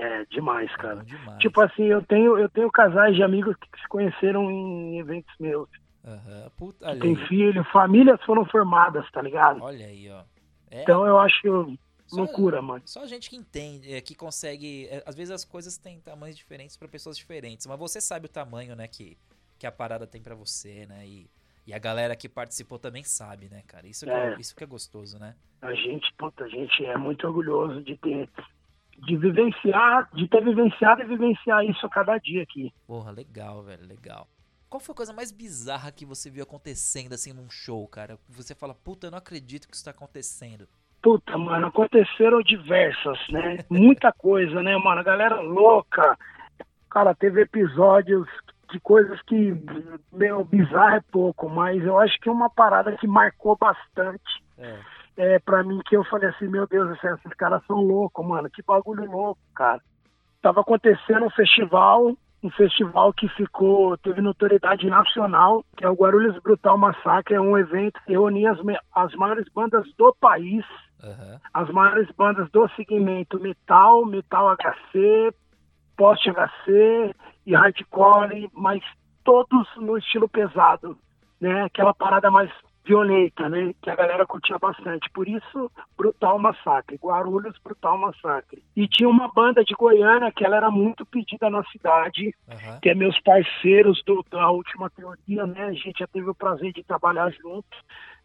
[0.01, 0.95] É demais, É cara.
[0.97, 1.39] bom demais.
[1.39, 5.67] Tipo assim, eu tenho, eu tenho casais de amigos que se conheceram em eventos meus.
[6.05, 7.27] Aham, Puta, Tem aí.
[7.27, 9.61] filho, famílias foram formadas, tá ligado?
[9.61, 10.23] Olha aí, ó.
[10.71, 12.81] É, Então eu acho só- loucura, mano.
[12.85, 14.87] Só gente que entende, é, que consegue.
[14.89, 18.29] é, às vezes as coisas têm tamanhos diferentes para pessoas diferentes, mas você sabe o
[18.29, 19.17] tamanho, né, que,
[19.57, 21.05] que a parada tem para você, né?
[21.05, 21.29] E,
[21.67, 23.85] e a galera que participou também sabe, né, cara?
[23.85, 24.39] Isso que é, É.
[24.39, 25.35] isso que é gostoso, né?
[25.61, 28.29] A gente, puta, a gente é muito orgulhoso de ter,
[29.05, 32.73] de vivenciar, de ter vivenciado e vivenciar isso a cada dia aqui.
[32.85, 34.27] Porra, legal, velho, legal.
[34.69, 38.19] Qual foi a coisa mais bizarra que você viu acontecendo assim num show, cara?
[38.29, 40.67] Você fala, puta, eu não acredito que isso tá acontecendo.
[41.01, 43.59] Puta, mano, aconteceram diversas, né?
[43.69, 44.99] Muita coisa, né, mano?
[44.99, 46.17] A galera louca.
[46.89, 48.27] Cara, teve episódios
[48.71, 49.55] de coisas que,
[50.11, 54.79] meu, bizarro é pouco, mas eu acho que uma parada que marcou bastante É.
[55.19, 58.25] é pra mim que eu falei assim, meu Deus do céu, esses caras são loucos,
[58.25, 58.49] mano.
[58.49, 59.81] Que bagulho louco, cara.
[60.41, 66.41] Tava acontecendo um festival, um festival que ficou, teve notoriedade nacional, que é o Guarulhos
[66.41, 68.59] Brutal Massacre, é um evento que reunia as,
[68.95, 70.63] as maiores bandas do país,
[71.03, 71.41] Aham.
[71.53, 75.33] as maiores bandas do segmento metal, metal HC,
[75.97, 77.13] post HC
[77.45, 78.81] e hardcore, mas
[79.25, 80.97] todos no estilo pesado,
[81.41, 81.63] né?
[81.63, 82.49] Aquela parada mais
[82.89, 83.73] violenta, né?
[83.81, 85.07] Que a galera curtia bastante.
[85.11, 86.97] Por isso, Brutal Massacre.
[86.97, 88.63] Guarulhos, Brutal Massacre.
[88.75, 92.79] E tinha uma banda de Goiânia que ela era muito pedida na cidade, uhum.
[92.81, 95.65] que é meus parceiros do, da última teoria, né?
[95.65, 97.77] A gente já teve o prazer de trabalhar junto.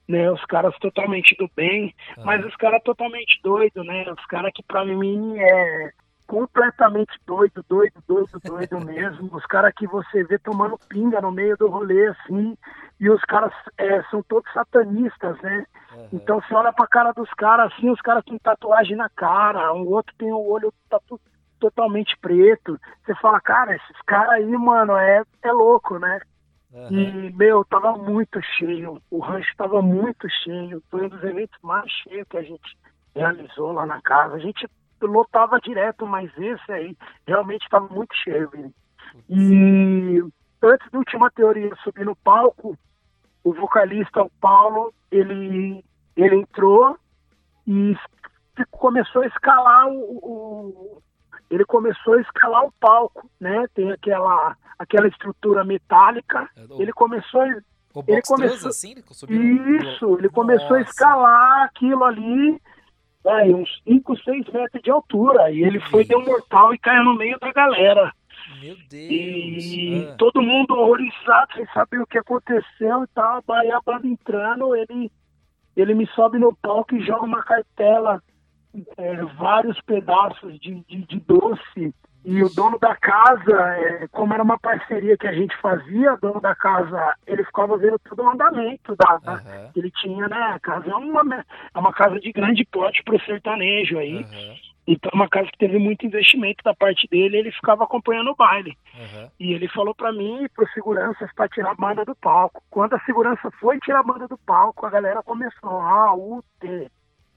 [0.07, 2.27] Né, os caras totalmente do bem, uhum.
[2.27, 4.05] mas os caras totalmente doidos, né?
[4.13, 5.93] Os caras que pra mim é
[6.35, 9.31] completamente doido, doido, doido, doido mesmo.
[9.33, 12.59] Os caras que você vê tomando pinga no meio do rolê, assim,
[12.99, 15.65] e os caras é, são todos satanistas, né?
[15.93, 16.09] Uhum.
[16.15, 19.87] Então você olha pra cara dos caras, assim, os caras têm tatuagem na cara, um
[19.87, 21.21] outro tem o olho tatu
[21.61, 22.81] totalmente preto.
[23.07, 26.21] Você fala, cara, esses caras aí, mano, é, é louco, né?
[26.73, 26.99] Uhum.
[26.99, 31.89] E, meu, tava muito cheio, o rancho tava muito cheio, foi um dos eventos mais
[32.03, 32.77] cheios que a gente
[33.15, 34.35] realizou lá na casa.
[34.35, 34.69] A gente
[35.07, 38.75] lotava direto, mas esse aí realmente estava muito cheio, Vini.
[39.29, 40.23] E
[40.63, 42.77] antes da última teoria subir no palco,
[43.43, 45.85] o vocalista, o Paulo, ele,
[46.17, 46.99] ele entrou
[47.67, 47.97] e
[48.71, 51.03] começou a escalar o, o,
[51.51, 53.67] ele começou a escalar o palco, né?
[53.75, 56.49] Tem aquela aquela estrutura metálica.
[56.57, 57.43] É, ele começou
[58.09, 59.05] ele começou assim, ele
[59.79, 60.79] isso, ele começou Nossa.
[60.79, 62.61] a escalar aquilo ali
[63.25, 65.51] vai, uns 5, 6 metros de altura.
[65.51, 68.13] E ele foi, deu um mortal e caiu no meio da galera.
[68.61, 69.65] Meu Deus!
[69.65, 70.15] E ah.
[70.17, 73.43] todo mundo horrorizado, sem saber o que aconteceu e tal.
[73.51, 75.11] Aí a banda entrando, ele,
[75.75, 78.23] ele me sobe no palco e joga uma cartela,
[78.99, 84.43] é, vários pedaços de, de, de doce e o dono da casa, é, como era
[84.43, 88.31] uma parceria que a gente fazia, o dono da casa, ele ficava vendo todo o
[88.31, 89.71] andamento da, uhum.
[89.77, 90.53] ele tinha, né?
[90.55, 94.17] A casa é uma, é uma casa de grande porte para o sertanejo aí.
[94.17, 94.55] Uhum.
[94.87, 98.37] Então, é uma casa que teve muito investimento da parte dele, ele ficava acompanhando o
[98.37, 98.77] baile.
[98.95, 99.31] Uhum.
[99.39, 102.63] E ele falou para mim e para os seguranças para tirar a banda do palco.
[102.71, 106.91] Quando a segurança foi tirar a banda do palco, a galera começou: A, U, T,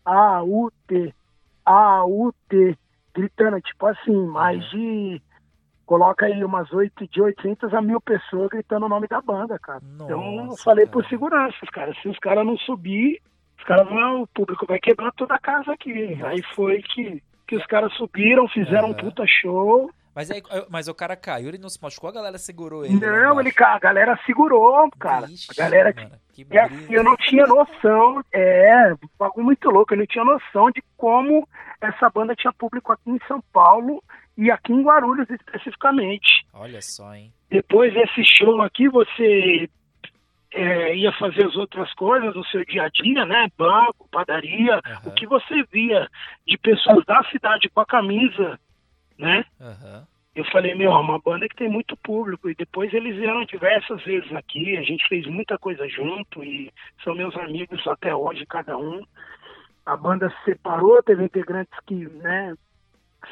[0.05, 1.13] A, U, T,
[1.65, 2.77] A, U, T
[3.17, 5.21] gritando, tipo assim, mais de.
[5.85, 9.79] Coloca aí umas 8, de 800 a mil pessoas gritando o nome da banda, cara.
[9.81, 10.93] Nossa, então eu falei cara.
[10.93, 11.93] por seguranças, cara.
[12.01, 13.21] Se os caras não subir,
[13.57, 16.19] os caras vão, o público vai quebrar toda a casa aqui.
[16.23, 18.91] Aí foi que, que os caras subiram, fizeram uhum.
[18.91, 19.89] um puta show.
[20.17, 22.99] Mas, aí, mas o cara caiu, ele não se machucou, a galera segurou ele.
[22.99, 25.27] Não, ele, a galera segurou, cara.
[25.27, 25.93] Ixi, a galera.
[25.95, 30.25] Mano, que é assim, eu não tinha noção, é, bagulho muito louco, eu não tinha
[30.25, 31.47] noção de como
[31.79, 34.03] essa banda tinha público aqui em São Paulo
[34.35, 36.47] e aqui em Guarulhos especificamente.
[36.51, 37.31] Olha só, hein?
[37.47, 39.69] Depois desse show aqui, você
[40.51, 43.49] é, ia fazer as outras coisas no seu dia a dia, né?
[43.55, 45.11] Banco, padaria, uhum.
[45.11, 46.09] o que você via
[46.47, 48.59] de pessoas da cidade com a camisa
[49.17, 49.43] né?
[49.59, 50.03] Uhum.
[50.35, 52.49] Eu falei, meu, é uma banda que tem muito público.
[52.49, 56.71] E depois eles vieram diversas vezes aqui, a gente fez muita coisa junto e
[57.03, 59.03] são meus amigos até hoje, cada um.
[59.85, 62.53] A banda se separou, teve integrantes que, né,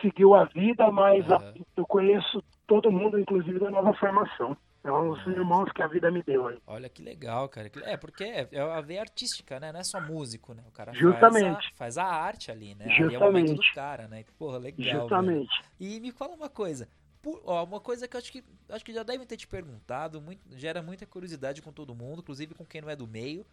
[0.01, 1.35] seguiu a vida, mas uhum.
[1.35, 4.57] a, eu conheço todo mundo, inclusive da nova formação.
[4.85, 6.59] São os irmãos que a vida me deu aí.
[6.67, 7.71] Olha que legal, cara.
[7.85, 9.71] É, porque é, é a veia artística, né?
[9.71, 10.61] Não é só músico, né?
[10.67, 11.73] O cara Justamente.
[11.73, 12.85] Faz a, faz a arte ali, né?
[12.89, 13.05] Justamente.
[13.05, 14.23] Ali é o momento do cara, né?
[14.37, 15.01] Porra, legal.
[15.01, 15.63] Justamente.
[15.79, 15.95] Velho.
[15.95, 16.87] E me fala uma coisa.
[17.19, 20.21] Por, ó, uma coisa que eu acho que acho que já devem ter te perguntado,
[20.21, 23.43] muito, gera muita curiosidade com todo mundo, inclusive com quem não é do meio.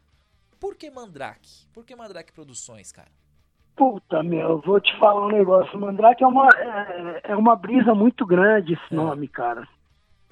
[0.60, 1.66] Por que Mandrake?
[1.72, 3.10] Por que Mandrake Produções, cara?
[3.74, 5.80] Puta, meu, vou te falar um negócio.
[5.80, 8.94] Mandrake é uma, é, é uma brisa muito grande esse é.
[8.94, 9.66] nome, cara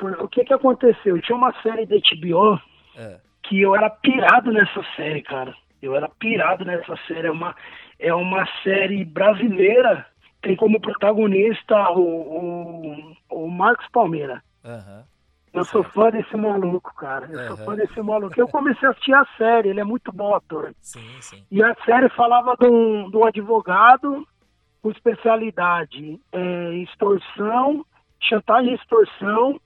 [0.02, 1.20] o que que aconteceu?
[1.20, 2.60] Tinha uma série da HBO
[2.96, 3.20] é.
[3.42, 5.54] que eu era pirado nessa série, cara.
[5.82, 7.28] Eu era pirado nessa série.
[7.28, 7.54] É uma,
[7.98, 10.06] é uma série brasileira.
[10.42, 14.42] Tem como protagonista o, o, o Marcos Palmeira.
[14.64, 15.04] Uhum.
[15.52, 17.26] Eu sou fã desse maluco, cara.
[17.26, 17.46] Eu uhum.
[17.48, 18.40] sou fã desse maluco.
[18.40, 20.72] Eu comecei a assistir a série, ele é muito bom ator.
[20.80, 21.44] Sim, sim.
[21.50, 24.26] E a série falava de um, de um advogado
[24.80, 27.84] com especialidade em extorsão,
[28.20, 29.60] chantagem e extorsão,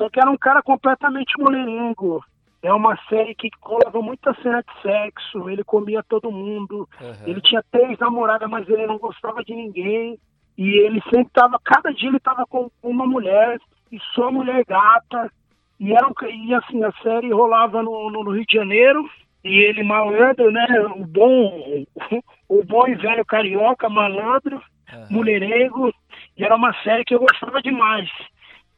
[0.00, 2.24] só que era um cara completamente mulherengo.
[2.62, 7.26] É uma série que colava muita cena de sexo, ele comia todo mundo, uhum.
[7.26, 10.18] ele tinha três namoradas, mas ele não gostava de ninguém.
[10.56, 13.58] E ele sempre tava, cada dia ele tava com uma mulher,
[13.92, 15.30] e só mulher gata.
[15.78, 19.04] E, era um, e assim, a série rolava no, no, no Rio de Janeiro,
[19.44, 20.66] e ele malandro, né?
[20.96, 21.84] O bom,
[22.48, 25.06] o bom e velho carioca, malandro, uhum.
[25.10, 25.92] mulherengo.
[26.38, 28.08] E era uma série que eu gostava demais.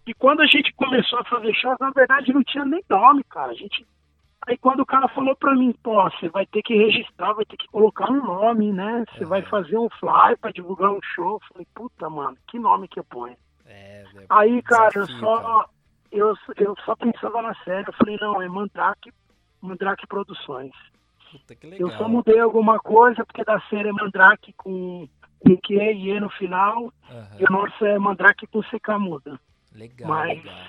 [0.06, 3.52] E quando a gente começou a fazer shows, na verdade não tinha nem nome, cara.
[3.52, 3.86] A gente...
[4.46, 7.56] Aí quando o cara falou pra mim, pô, você vai ter que registrar, vai ter
[7.56, 9.04] que colocar um nome, né?
[9.12, 9.26] Você é.
[9.26, 11.34] vai fazer um fly pra divulgar um show.
[11.34, 13.36] Eu falei, puta, mano, que nome que eu ponho?
[13.64, 15.42] É, é Aí, cara, desafio, eu só.
[15.42, 15.68] Cara.
[16.10, 17.86] eu, eu só pensava na série.
[17.86, 19.12] Eu falei, não, é Mandrake,
[19.60, 20.72] Mandrake Produções.
[21.30, 21.88] Puta, que legal.
[21.88, 26.20] Eu só mudei alguma coisa, porque da série é Mandrake com, com Q e E
[26.20, 27.36] no final, Aham.
[27.38, 29.38] e a nossa é Mandrake com CK muda.
[29.74, 30.66] Legal, Mas legal.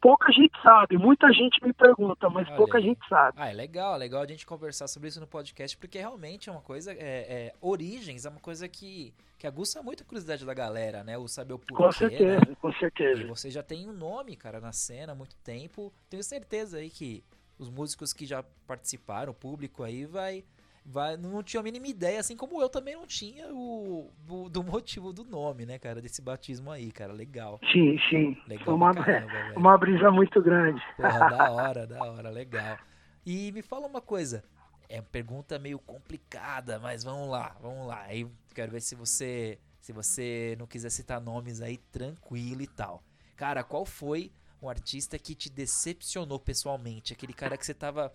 [0.00, 2.84] pouca gente sabe, muita gente me pergunta, mas Olha pouca aí.
[2.84, 3.38] gente sabe.
[3.40, 6.52] Ah, é legal, é legal a gente conversar sobre isso no podcast, porque realmente é
[6.52, 6.92] uma coisa.
[6.92, 11.16] É, é, origens é uma coisa que, que aguça muito a curiosidade da galera, né?
[11.16, 11.74] O saber o porquê.
[11.74, 11.92] Com né?
[11.92, 13.26] certeza, com E certeza.
[13.26, 15.92] você já tem um nome, cara, na cena há muito tempo.
[16.10, 17.22] Tenho certeza aí que
[17.58, 20.44] os músicos que já participaram, o público aí, vai.
[20.84, 24.62] Vai não tinha a mínima ideia, assim como eu também não tinha o, do, do
[24.62, 27.12] motivo do nome, né, cara, desse batismo aí, cara.
[27.12, 27.60] Legal.
[27.72, 28.36] Sim, sim.
[28.46, 30.82] Legal Foi uma, caramba, uma brisa muito grande.
[30.96, 32.78] Porra, da hora, da hora, legal.
[33.24, 34.44] E me fala uma coisa.
[34.88, 38.02] É uma pergunta meio complicada, mas vamos lá, vamos lá.
[38.02, 43.02] Aí quero ver se você, se você não quiser citar nomes aí, tranquilo e tal.
[43.36, 47.12] Cara, qual foi um artista que te decepcionou pessoalmente?
[47.12, 48.12] Aquele cara que você tava,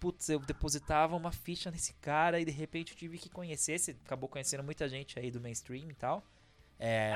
[0.00, 3.94] putz, eu depositava uma ficha nesse cara e de repente eu tive que conhecer, você
[4.04, 6.24] acabou conhecendo muita gente aí do mainstream e tal.
[6.82, 7.12] É,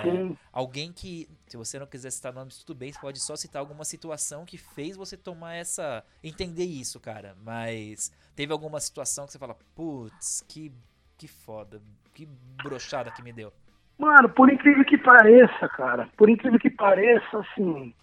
[0.52, 3.82] alguém que, se você não quiser citar nomes, tudo bem, você pode só citar alguma
[3.82, 6.04] situação que fez você tomar essa.
[6.22, 7.34] entender isso, cara.
[7.42, 10.70] Mas teve alguma situação que você fala, putz, que,
[11.16, 11.80] que foda,
[12.12, 12.28] que
[12.62, 13.50] brochada que me deu.
[13.96, 17.94] Mano, por incrível que pareça, cara, por incrível que pareça, assim,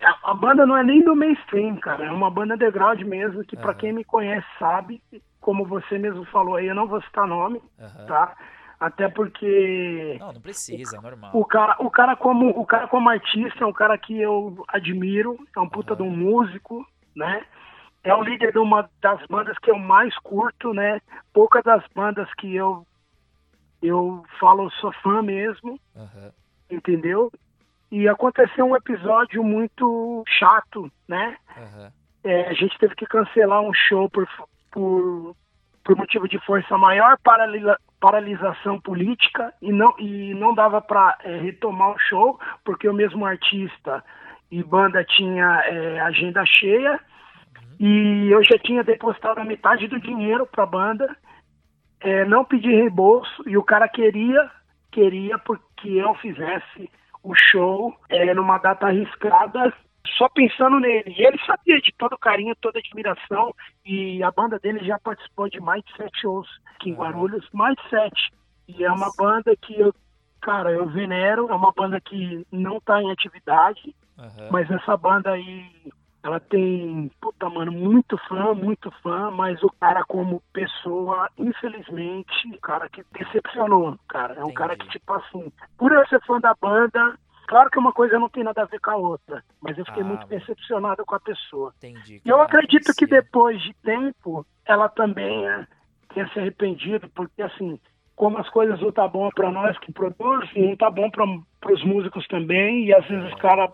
[0.00, 3.56] a, a banda não é nem do mainstream, cara, é uma banda underground mesmo, que
[3.56, 3.78] pra Aham.
[3.78, 5.02] quem me conhece sabe,
[5.40, 8.06] como você mesmo falou aí, eu não vou citar nome, Aham.
[8.06, 8.36] tá?
[8.80, 11.32] Até porque Não, não precisa, é normal.
[11.34, 15.36] o cara, o cara como o cara como artista é um cara que eu admiro,
[15.56, 16.02] é um puta Aham.
[16.04, 17.44] de um músico, né?
[18.04, 21.00] É o líder de uma das bandas que eu mais curto, né?
[21.32, 22.86] Poucas das bandas que eu
[23.82, 25.78] eu falo sou fã mesmo,
[26.70, 27.32] entendeu?
[27.90, 31.36] E aconteceu um episódio muito chato, né?
[31.56, 31.92] Aham.
[32.24, 34.28] É, a gente teve que cancelar um show por,
[34.70, 35.34] por,
[35.84, 41.90] por motivo de força maior, paralisa- paralisação política, e não, e não dava para retomar
[41.90, 44.04] o show, porque o mesmo artista
[44.50, 47.00] e banda tinha é, agenda cheia,
[47.80, 51.16] e eu já tinha depositado a metade do dinheiro para a banda,
[52.00, 54.50] é, não pedi reembolso, e o cara queria,
[54.90, 56.90] queria porque eu fizesse
[57.28, 59.72] o show é, numa data arriscada,
[60.16, 61.14] só pensando nele.
[61.16, 65.60] E ele sabia de todo carinho, toda admiração, e a banda dele já participou de
[65.60, 67.02] mais de sete shows aqui em Aham.
[67.02, 68.32] Guarulhos, mais de sete.
[68.66, 69.94] E é uma banda que eu,
[70.40, 74.48] cara, eu venero, é uma banda que não tá em atividade, Aham.
[74.50, 75.66] mas essa banda aí,
[76.22, 82.60] ela tem, puta, mano, muito fã, muito fã, mas o cara como pessoa, infelizmente, o
[82.60, 84.34] cara que decepcionou, cara.
[84.34, 84.98] É um cara que, Entendi.
[84.98, 88.62] tipo assim, por eu ser fã da banda, claro que uma coisa não tem nada
[88.62, 91.72] a ver com a outra, mas eu fiquei Ah, muito decepcionado com a pessoa.
[91.78, 92.20] Entendi.
[92.24, 95.66] E eu acredito que depois de tempo, ela também é,
[96.12, 97.78] tenha se arrependido, porque assim,
[98.16, 101.24] como as coisas não tá bom para nós que produzem, não tá bom para
[101.66, 103.70] os músicos também, e às vezes os caras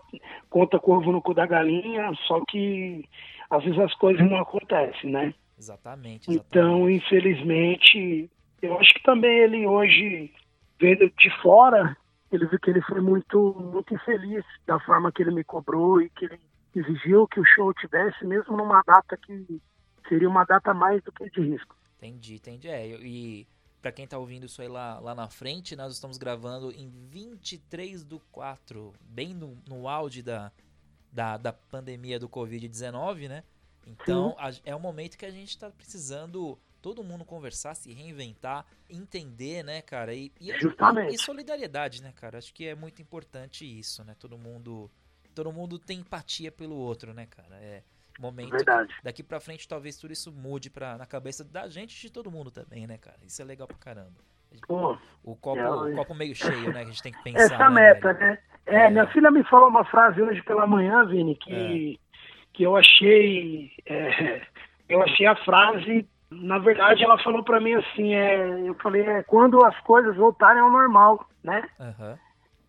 [0.49, 3.07] conta corvo no cu da galinha, só que
[3.49, 5.33] às vezes as coisas não acontecem, né?
[5.57, 6.31] Exatamente, exatamente.
[6.31, 8.29] Então, infelizmente,
[8.61, 10.33] eu acho que também ele hoje,
[10.79, 11.95] vendo de fora,
[12.31, 16.09] ele viu que ele foi muito, muito infeliz da forma que ele me cobrou e
[16.09, 16.39] que ele
[16.75, 19.61] exigiu que o show tivesse, mesmo numa data que
[20.09, 21.75] seria uma data mais do que de risco.
[21.97, 22.67] Entendi, entendi.
[22.67, 23.47] É, e
[23.85, 28.03] pra quem tá ouvindo isso aí lá, lá na frente, nós estamos gravando em 23
[28.03, 30.51] do 4, bem no, no auge da,
[31.11, 33.43] da, da pandemia do Covid-19, né?
[33.85, 38.65] Então, a- é um momento que a gente tá precisando todo mundo conversar, se reinventar,
[38.89, 40.15] entender, né, cara?
[40.15, 41.13] E, e, Justamente.
[41.13, 42.39] e solidariedade, né, cara?
[42.39, 44.15] Acho que é muito importante isso, né?
[44.17, 44.89] Todo mundo,
[45.35, 47.55] todo mundo tem empatia pelo outro, né, cara?
[47.57, 47.83] É
[48.21, 48.93] momento Verdade.
[49.03, 52.31] daqui pra frente talvez tudo isso mude pra, na cabeça da gente e de todo
[52.31, 53.17] mundo também, né, cara?
[53.25, 54.13] Isso é legal pra caramba.
[54.67, 56.79] Pô, O copo, É, o copo meio cheio, né?
[56.83, 57.55] Que a gente tem que pensar.
[57.55, 58.19] essa né, meta, velho?
[58.31, 58.37] né?
[58.65, 58.89] É, É.
[58.89, 61.99] minha filha me falou uma frase hoje pela manhã, Vini, que,
[62.53, 63.71] que eu achei.
[63.85, 64.41] é,
[64.87, 66.07] eu achei a frase.
[66.31, 70.61] Na verdade, ela falou pra mim assim: é, eu falei, é, quando as coisas voltarem
[70.61, 71.67] ao normal, né?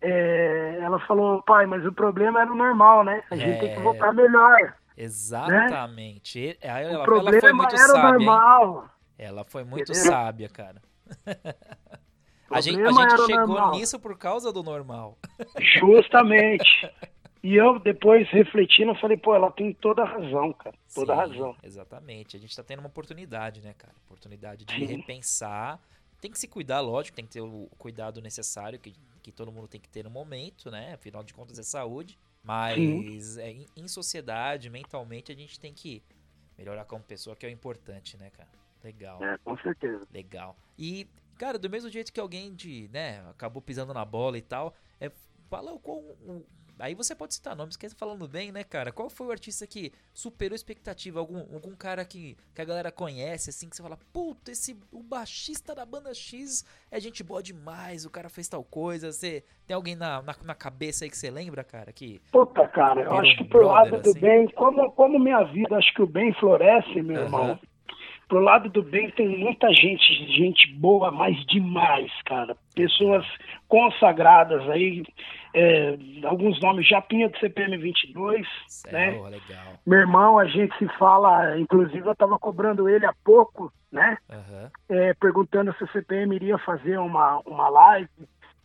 [0.01, 3.23] É, ela falou, pai, mas o problema era o normal, né?
[3.31, 3.75] A gente tem É.
[3.75, 4.75] que voltar melhor.
[4.97, 6.39] Exatamente.
[6.39, 8.25] E- Aí O ela, ela problema foi muito era sábia, hein?
[8.25, 8.89] normal.
[9.17, 10.11] Ela foi muito Entendeu?
[10.11, 10.81] sábia, cara.
[12.51, 13.71] a gente, a problema gente chegou normal.
[13.71, 15.17] nisso por causa do normal.
[15.79, 16.91] Justamente.
[17.43, 20.75] E eu, depois, refletindo, falei, pô, ela tem toda a razão, cara.
[20.93, 21.55] Toda a Sim, razão.
[21.63, 22.35] Exatamente.
[22.35, 23.93] A gente tá tendo uma oportunidade, né, cara?
[24.05, 24.85] Oportunidade de Sim.
[24.85, 25.79] repensar.
[26.19, 29.67] Tem que se cuidar, lógico, tem que ter o cuidado necessário que, que todo mundo
[29.67, 30.93] tem que ter no momento, né?
[30.95, 32.17] Afinal de contas é saúde.
[32.47, 36.01] Mas é, em, em sociedade, mentalmente, a gente tem que
[36.57, 38.49] melhorar como pessoa, que é o importante, né, cara?
[38.81, 39.21] Legal.
[39.21, 40.07] É, com certeza.
[40.13, 40.57] Legal.
[40.77, 44.73] E, cara, do mesmo jeito que alguém de, né, acabou pisando na bola e tal,
[44.97, 45.11] é,
[45.49, 46.01] fala qual.
[46.79, 48.91] Aí você pode citar nomes, que falando bem, né, cara?
[48.91, 51.19] Qual foi o artista que superou a expectativa?
[51.19, 55.01] Algum, algum cara que, que a galera conhece, assim, que você fala, puta, esse, o
[55.01, 59.11] baixista da banda X é gente boa demais, o cara fez tal coisa.
[59.11, 61.91] Você tem alguém na, na, na cabeça aí que você lembra, cara?
[61.91, 64.19] Que puta, cara, eu acho que pro lado do assim?
[64.19, 67.59] bem, como, como minha vida, acho que o bem floresce, meu irmão
[68.27, 70.03] pro lado do bem tem muita gente,
[70.35, 72.55] gente boa, mas demais, cara.
[72.75, 73.25] Pessoas
[73.67, 75.03] consagradas aí,
[75.53, 79.11] é, alguns nomes, Japinha do CPM 22, Céu, né?
[79.29, 79.73] Legal.
[79.85, 84.17] Meu irmão, a gente se fala, inclusive eu tava cobrando ele há pouco, né?
[84.29, 84.69] Uhum.
[84.89, 88.09] É, perguntando se o CPM iria fazer uma, uma live.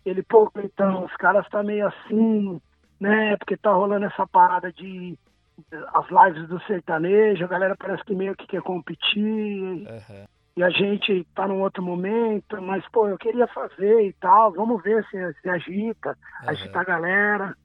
[0.04, 2.60] Ele, pô, então, os caras tá meio assim,
[3.00, 3.36] né?
[3.36, 5.16] Porque tá rolando essa parada de
[5.94, 9.22] as lives do sertanejo, a galera parece que meio que quer competir.
[9.22, 10.26] Uhum.
[10.56, 14.82] E a gente tá num outro momento, mas, pô, eu queria fazer e tal, vamos
[14.82, 16.10] ver se, se agita,
[16.42, 16.50] uhum.
[16.50, 17.56] agita a galera.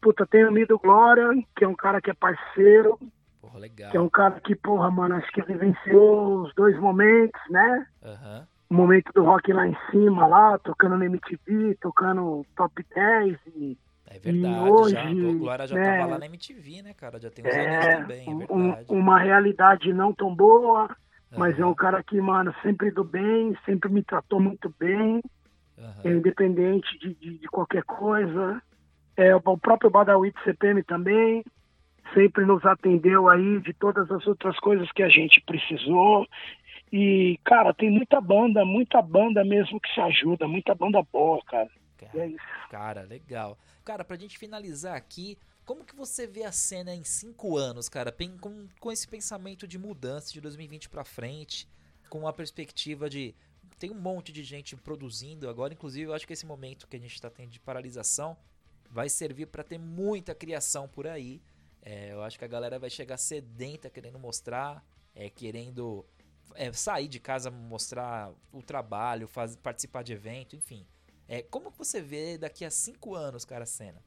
[0.00, 2.98] Puta, tem o Mido Glória, que é um cara que é parceiro.
[3.40, 3.90] Porra, legal.
[3.90, 7.86] Que é um cara que, porra, mano, acho que vivenciou os dois momentos, né?
[8.02, 8.46] Uhum.
[8.70, 13.78] O momento do rock lá em cima, lá, tocando no MTV, tocando top 10 e
[14.14, 17.18] é verdade, hoje, já, o Glória já né, tava lá na MTV, né, cara?
[17.18, 18.52] Já tem uns é, anos também, é verdade.
[18.52, 21.38] Um, uma realidade não tão boa, uhum.
[21.38, 25.22] mas é um cara que, mano, sempre do bem, sempre me tratou muito bem,
[25.78, 25.92] uhum.
[26.04, 28.62] é independente de, de, de, qualquer coisa.
[29.16, 31.44] É, o próprio Badawi de CPM também,
[32.14, 36.26] sempre nos atendeu aí de todas as outras coisas que a gente precisou.
[36.92, 41.70] E, cara, tem muita banda, muita banda mesmo que se ajuda, muita banda boa, cara.
[42.08, 43.58] Cara, é cara legal.
[43.84, 48.14] Cara, pra gente finalizar aqui, como que você vê a cena em cinco anos, cara?
[48.40, 51.68] Com, com esse pensamento de mudança de 2020 para frente,
[52.08, 53.34] com a perspectiva de
[53.78, 57.00] tem um monte de gente produzindo agora, inclusive eu acho que esse momento que a
[57.00, 58.36] gente está tendo de paralisação
[58.88, 61.42] vai servir para ter muita criação por aí.
[61.80, 64.84] É, eu acho que a galera vai chegar sedenta querendo mostrar,
[65.14, 66.06] é, querendo
[66.54, 70.86] é, sair de casa, mostrar o trabalho, faz, participar de evento, enfim.
[71.28, 74.00] É, como você vê daqui a cinco anos, cara, a cena?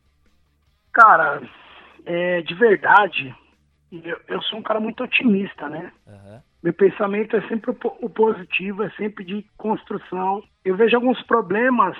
[0.91, 1.41] Cara,
[2.05, 3.35] é, de verdade,
[3.91, 5.91] eu, eu, sou um cara muito otimista, né?
[6.07, 6.41] Uhum.
[6.63, 10.43] Meu pensamento é sempre o, o positivo, é sempre de construção.
[10.63, 11.97] Eu vejo alguns problemas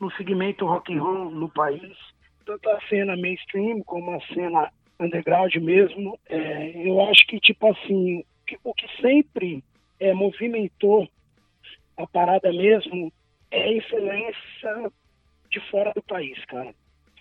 [0.00, 1.96] no segmento rock and roll no país,
[2.44, 6.18] tanto a cena mainstream como a cena underground mesmo.
[6.28, 8.24] É, eu acho que, tipo assim,
[8.62, 9.64] o que sempre
[9.98, 11.08] é, movimentou
[11.96, 13.12] a parada mesmo
[13.54, 14.92] é influência
[15.50, 16.74] de fora do país, cara.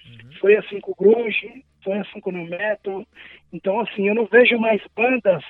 [0.05, 0.31] Uhum.
[0.39, 3.05] Foi assim com o grunge, foi assim com o new metal.
[3.51, 5.43] Então, assim, eu não vejo mais bandas,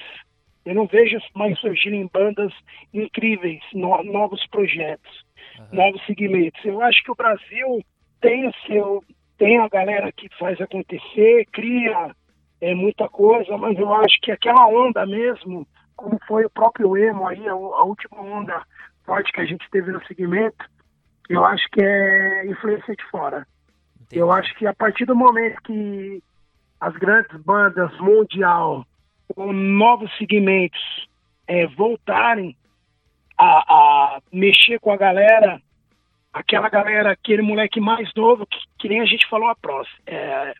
[0.65, 2.53] eu não vejo mais surgirem bandas
[2.93, 5.25] incríveis, no, novos projetos,
[5.57, 5.67] uhum.
[5.71, 6.63] novos segmentos.
[6.65, 7.81] Eu acho que o Brasil
[8.21, 9.03] tem o seu,
[9.37, 12.13] tem a galera que faz acontecer, cria
[12.59, 15.65] é, muita coisa, mas eu acho que aquela onda mesmo,
[15.95, 18.63] como foi o próprio emo aí, a, a última onda
[19.05, 20.65] forte que a gente teve no segmento,
[21.29, 23.47] eu acho que é influência de fora.
[23.95, 24.19] Entendi.
[24.19, 26.21] Eu acho que a partir do momento que
[26.79, 28.85] as grandes bandas mundial
[29.33, 30.81] com novos segmentos
[31.47, 32.55] é, voltarem
[33.37, 35.61] a, a, mexer com a galera,
[36.31, 40.53] aquela galera, aquele moleque mais novo, que, que nem a gente falou a próxima, é,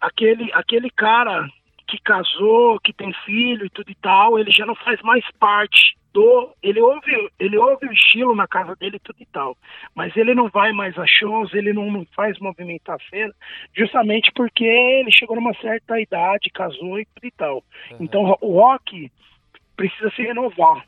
[0.00, 1.48] aquele, aquele cara
[1.88, 5.96] que casou, que tem filho e tudo e tal, ele já não faz mais parte
[6.12, 6.54] do.
[6.62, 9.56] Ele ouve, ele ouve o estilo na casa dele e tudo e tal.
[9.94, 13.34] Mas ele não vai mais a shows, ele não, não faz movimentar a cena,
[13.74, 17.64] justamente porque ele chegou numa certa idade, casou e tudo e tal.
[17.92, 17.96] Uhum.
[18.00, 19.10] Então o rock
[19.74, 20.84] precisa se renovar.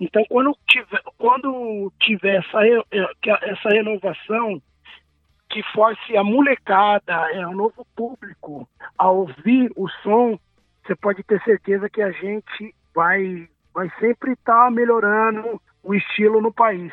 [0.00, 2.60] Então quando tiver, quando tiver essa,
[3.42, 4.60] essa renovação
[5.54, 10.36] que force a molecada, é, o novo público a ouvir o som,
[10.84, 16.40] você pode ter certeza que a gente vai, vai sempre estar tá melhorando o estilo
[16.40, 16.92] no país.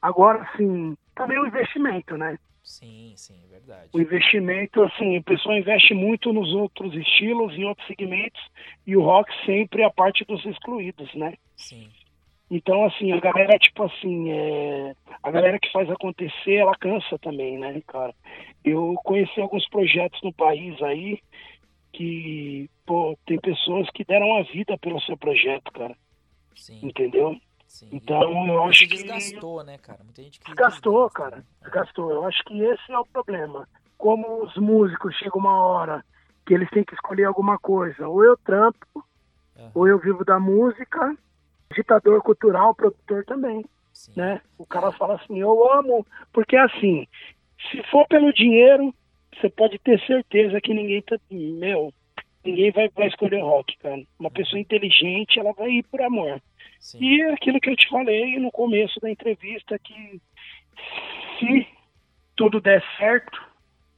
[0.00, 2.38] Agora, sim, também o investimento, né?
[2.64, 3.90] Sim, sim, é verdade.
[3.92, 8.40] O investimento, assim, a pessoa investe muito nos outros estilos, em outros segmentos,
[8.86, 11.34] e o rock sempre é a parte dos excluídos, né?
[11.58, 11.90] Sim.
[12.50, 14.94] Então, assim, a galera, tipo assim, é...
[15.22, 18.14] a galera que faz acontecer, ela cansa também, né, cara?
[18.64, 21.20] Eu conheci alguns projetos no país aí
[21.92, 25.94] que, pô, tem pessoas que deram a vida pelo seu projeto, cara.
[26.54, 26.80] Sim.
[26.82, 27.36] Entendeu?
[27.66, 27.88] Sim.
[27.92, 28.96] Então, eu acho que.
[28.96, 30.02] Desgastou, né, cara?
[30.02, 30.46] Muita gente que.
[30.46, 31.44] Desgastou, cara.
[31.60, 32.10] Desgastou.
[32.10, 33.68] Eu acho que esse é o problema.
[33.98, 36.04] como os músicos chegam uma hora
[36.46, 39.04] que eles têm que escolher alguma coisa, ou eu trampo,
[39.54, 39.70] uhum.
[39.74, 41.14] ou eu vivo da música,
[41.74, 43.64] ditador cultural, produtor também.
[43.92, 44.12] Sim.
[44.16, 44.40] Né?
[44.56, 47.06] O cara fala assim, eu amo, porque assim,
[47.70, 48.94] se for pelo dinheiro,
[49.34, 51.18] você pode ter certeza que ninguém tá.
[51.30, 51.92] Meu,
[52.44, 54.02] ninguém vai, vai escolher rock, cara.
[54.18, 56.40] Uma pessoa inteligente, ela vai ir por amor.
[56.78, 56.98] Sim.
[57.02, 60.20] E é aquilo que eu te falei no começo da entrevista, que
[61.38, 61.66] se
[62.36, 63.40] tudo der certo,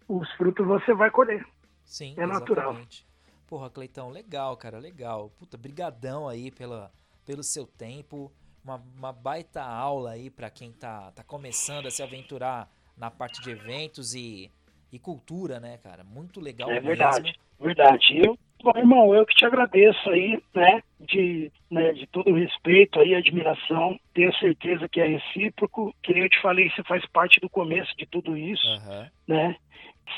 [0.08, 1.46] os frutos você vai colher.
[1.84, 2.70] Sim, é natural.
[2.70, 3.06] Exatamente.
[3.46, 5.30] Porra, Cleitão, legal, cara, legal.
[5.38, 6.90] Puta, brigadão aí pela,
[7.24, 8.32] pelo seu tempo.
[8.62, 13.40] Uma, uma baita aula aí para quem tá, tá começando a se aventurar na parte
[13.40, 14.50] de eventos e,
[14.92, 16.04] e cultura, né, cara?
[16.04, 16.88] Muito legal é mesmo.
[16.88, 18.18] verdade, verdade.
[18.18, 23.00] Eu, bom, irmão, eu que te agradeço aí, né, de, né, de todo o respeito
[23.00, 23.98] aí, admiração.
[24.12, 25.94] Tenho certeza que é recíproco.
[26.02, 29.06] Que nem eu te falei, você faz parte do começo de tudo isso, uhum.
[29.26, 29.56] né?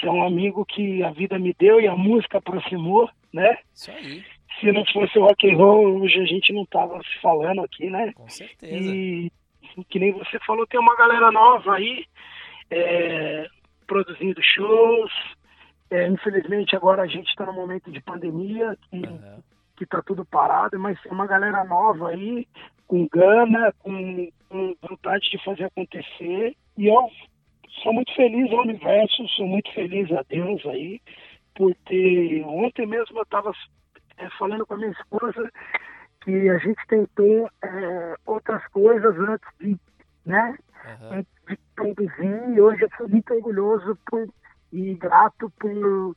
[0.01, 3.59] Você é um amigo que a vida me deu e a música aproximou, né?
[3.75, 4.25] Isso aí.
[4.63, 7.91] Se não fosse o rock and roll, hoje a gente não tava se falando aqui,
[7.91, 8.13] né?
[8.13, 8.95] Com certeza.
[8.95, 9.31] E
[9.89, 12.05] que nem você falou, tem uma galera nova aí
[12.71, 13.47] é,
[13.89, 15.11] produzindo shows.
[15.91, 19.43] É, infelizmente agora a gente está no momento de pandemia que uhum.
[19.77, 22.47] que tá tudo parado, mas tem uma galera nova aí
[22.87, 26.55] com gana, com, com vontade de fazer acontecer.
[26.79, 27.11] E eu
[27.83, 31.01] sou muito feliz ao universo, sou muito feliz a Deus aí
[31.55, 32.45] por ter.
[32.45, 33.53] Ontem mesmo eu estava
[34.19, 35.51] é, falando com a minha esposa
[36.23, 39.77] que a gente tentou é, outras coisas antes de,
[40.25, 41.25] né, uhum.
[41.49, 42.55] de produzir.
[42.55, 44.29] E hoje eu sou muito orgulhoso por,
[44.73, 46.17] e grato por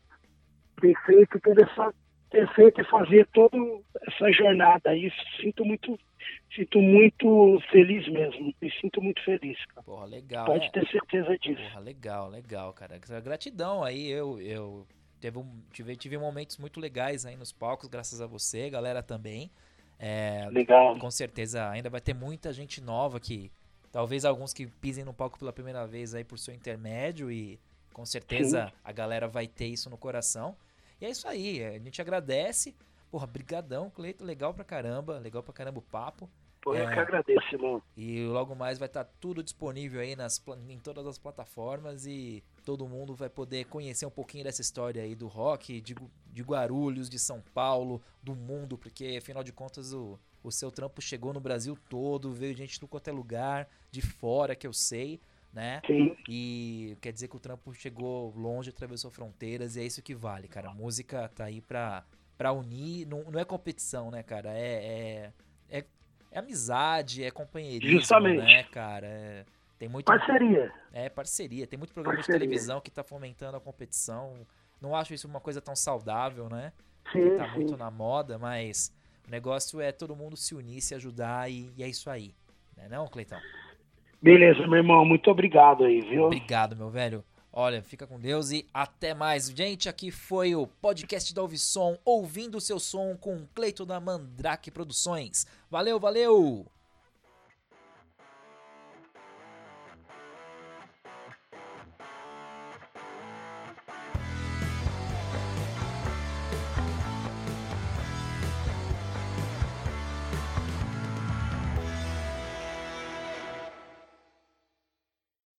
[0.82, 1.93] ter feito toda essa
[2.30, 3.58] ter feito e fazer toda
[4.08, 5.12] essa jornada aí.
[5.39, 5.98] Sinto muito
[6.54, 8.54] sinto muito feliz mesmo.
[8.62, 9.84] Me sinto muito feliz, cara.
[9.84, 10.46] Porra, legal.
[10.46, 10.72] Pode né?
[10.74, 11.62] ter certeza disso.
[11.62, 13.00] Porra, legal, legal, cara.
[13.24, 14.10] Gratidão aí.
[14.10, 14.88] Eu, eu
[15.26, 19.49] teve um, tive, tive momentos muito legais aí nos palcos, graças a você, galera também.
[19.97, 20.99] É, legal.
[20.99, 23.51] Com certeza ainda vai ter muita gente nova que.
[23.91, 27.57] Talvez alguns que pisem no palco pela primeira vez aí por seu intermédio e
[27.93, 28.73] com certeza Sim.
[28.84, 30.55] a galera vai ter isso no coração.
[30.99, 32.76] E é isso aí, a gente agradece.
[33.09, 36.30] Porra, brigadão, Cleito, legal pra caramba, legal pra caramba o papo.
[36.66, 37.80] Pô, eu é, que agradeço, irmão.
[37.95, 42.43] E logo mais vai estar tá tudo disponível aí nas, em todas as plataformas e
[42.66, 45.95] todo mundo vai poder conhecer um pouquinho dessa história aí do rock, de,
[46.34, 51.03] de Guarulhos, de São Paulo, do mundo, porque afinal de contas o, o seu trampo
[51.03, 55.22] chegou no Brasil todo, veio gente do qualquer lugar, de fora que eu sei,
[55.53, 55.84] né?
[55.86, 56.18] Sim.
[56.28, 60.47] E quer dizer que o trampo chegou longe, atravessou fronteiras e é isso que vale,
[60.47, 60.72] cara.
[60.72, 62.03] A música tá aí pra
[62.38, 64.51] para unir, não, não é competição, né, cara?
[64.51, 65.32] É,
[65.70, 65.86] é, é,
[66.36, 68.44] é amizade, é companheirismo, Justamente.
[68.44, 69.08] né, cara?
[69.08, 69.46] É,
[69.80, 70.72] tem muito parceria.
[70.92, 71.66] É parceria.
[71.66, 72.40] Tem muito programa parceria.
[72.40, 74.46] de televisão que tá fomentando a competição.
[74.82, 76.74] Não acho isso uma coisa tão saudável, né?
[77.14, 77.56] Sim, tá sim.
[77.56, 78.94] muito na moda, mas
[79.26, 82.36] o negócio é todo mundo se unir, se ajudar e, e é isso aí.
[82.76, 83.40] Né não, Cleitão?
[84.22, 85.06] Beleza, meu irmão.
[85.06, 86.26] Muito obrigado aí, viu?
[86.26, 87.24] Obrigado, meu velho.
[87.58, 89.49] Olha, fica com Deus e até mais.
[89.49, 94.70] Gente, aqui foi o podcast da Ouvisom, ouvindo o seu som com Cleito da Mandrake
[94.70, 95.47] Produções.
[95.72, 96.74] Valeu, valeu!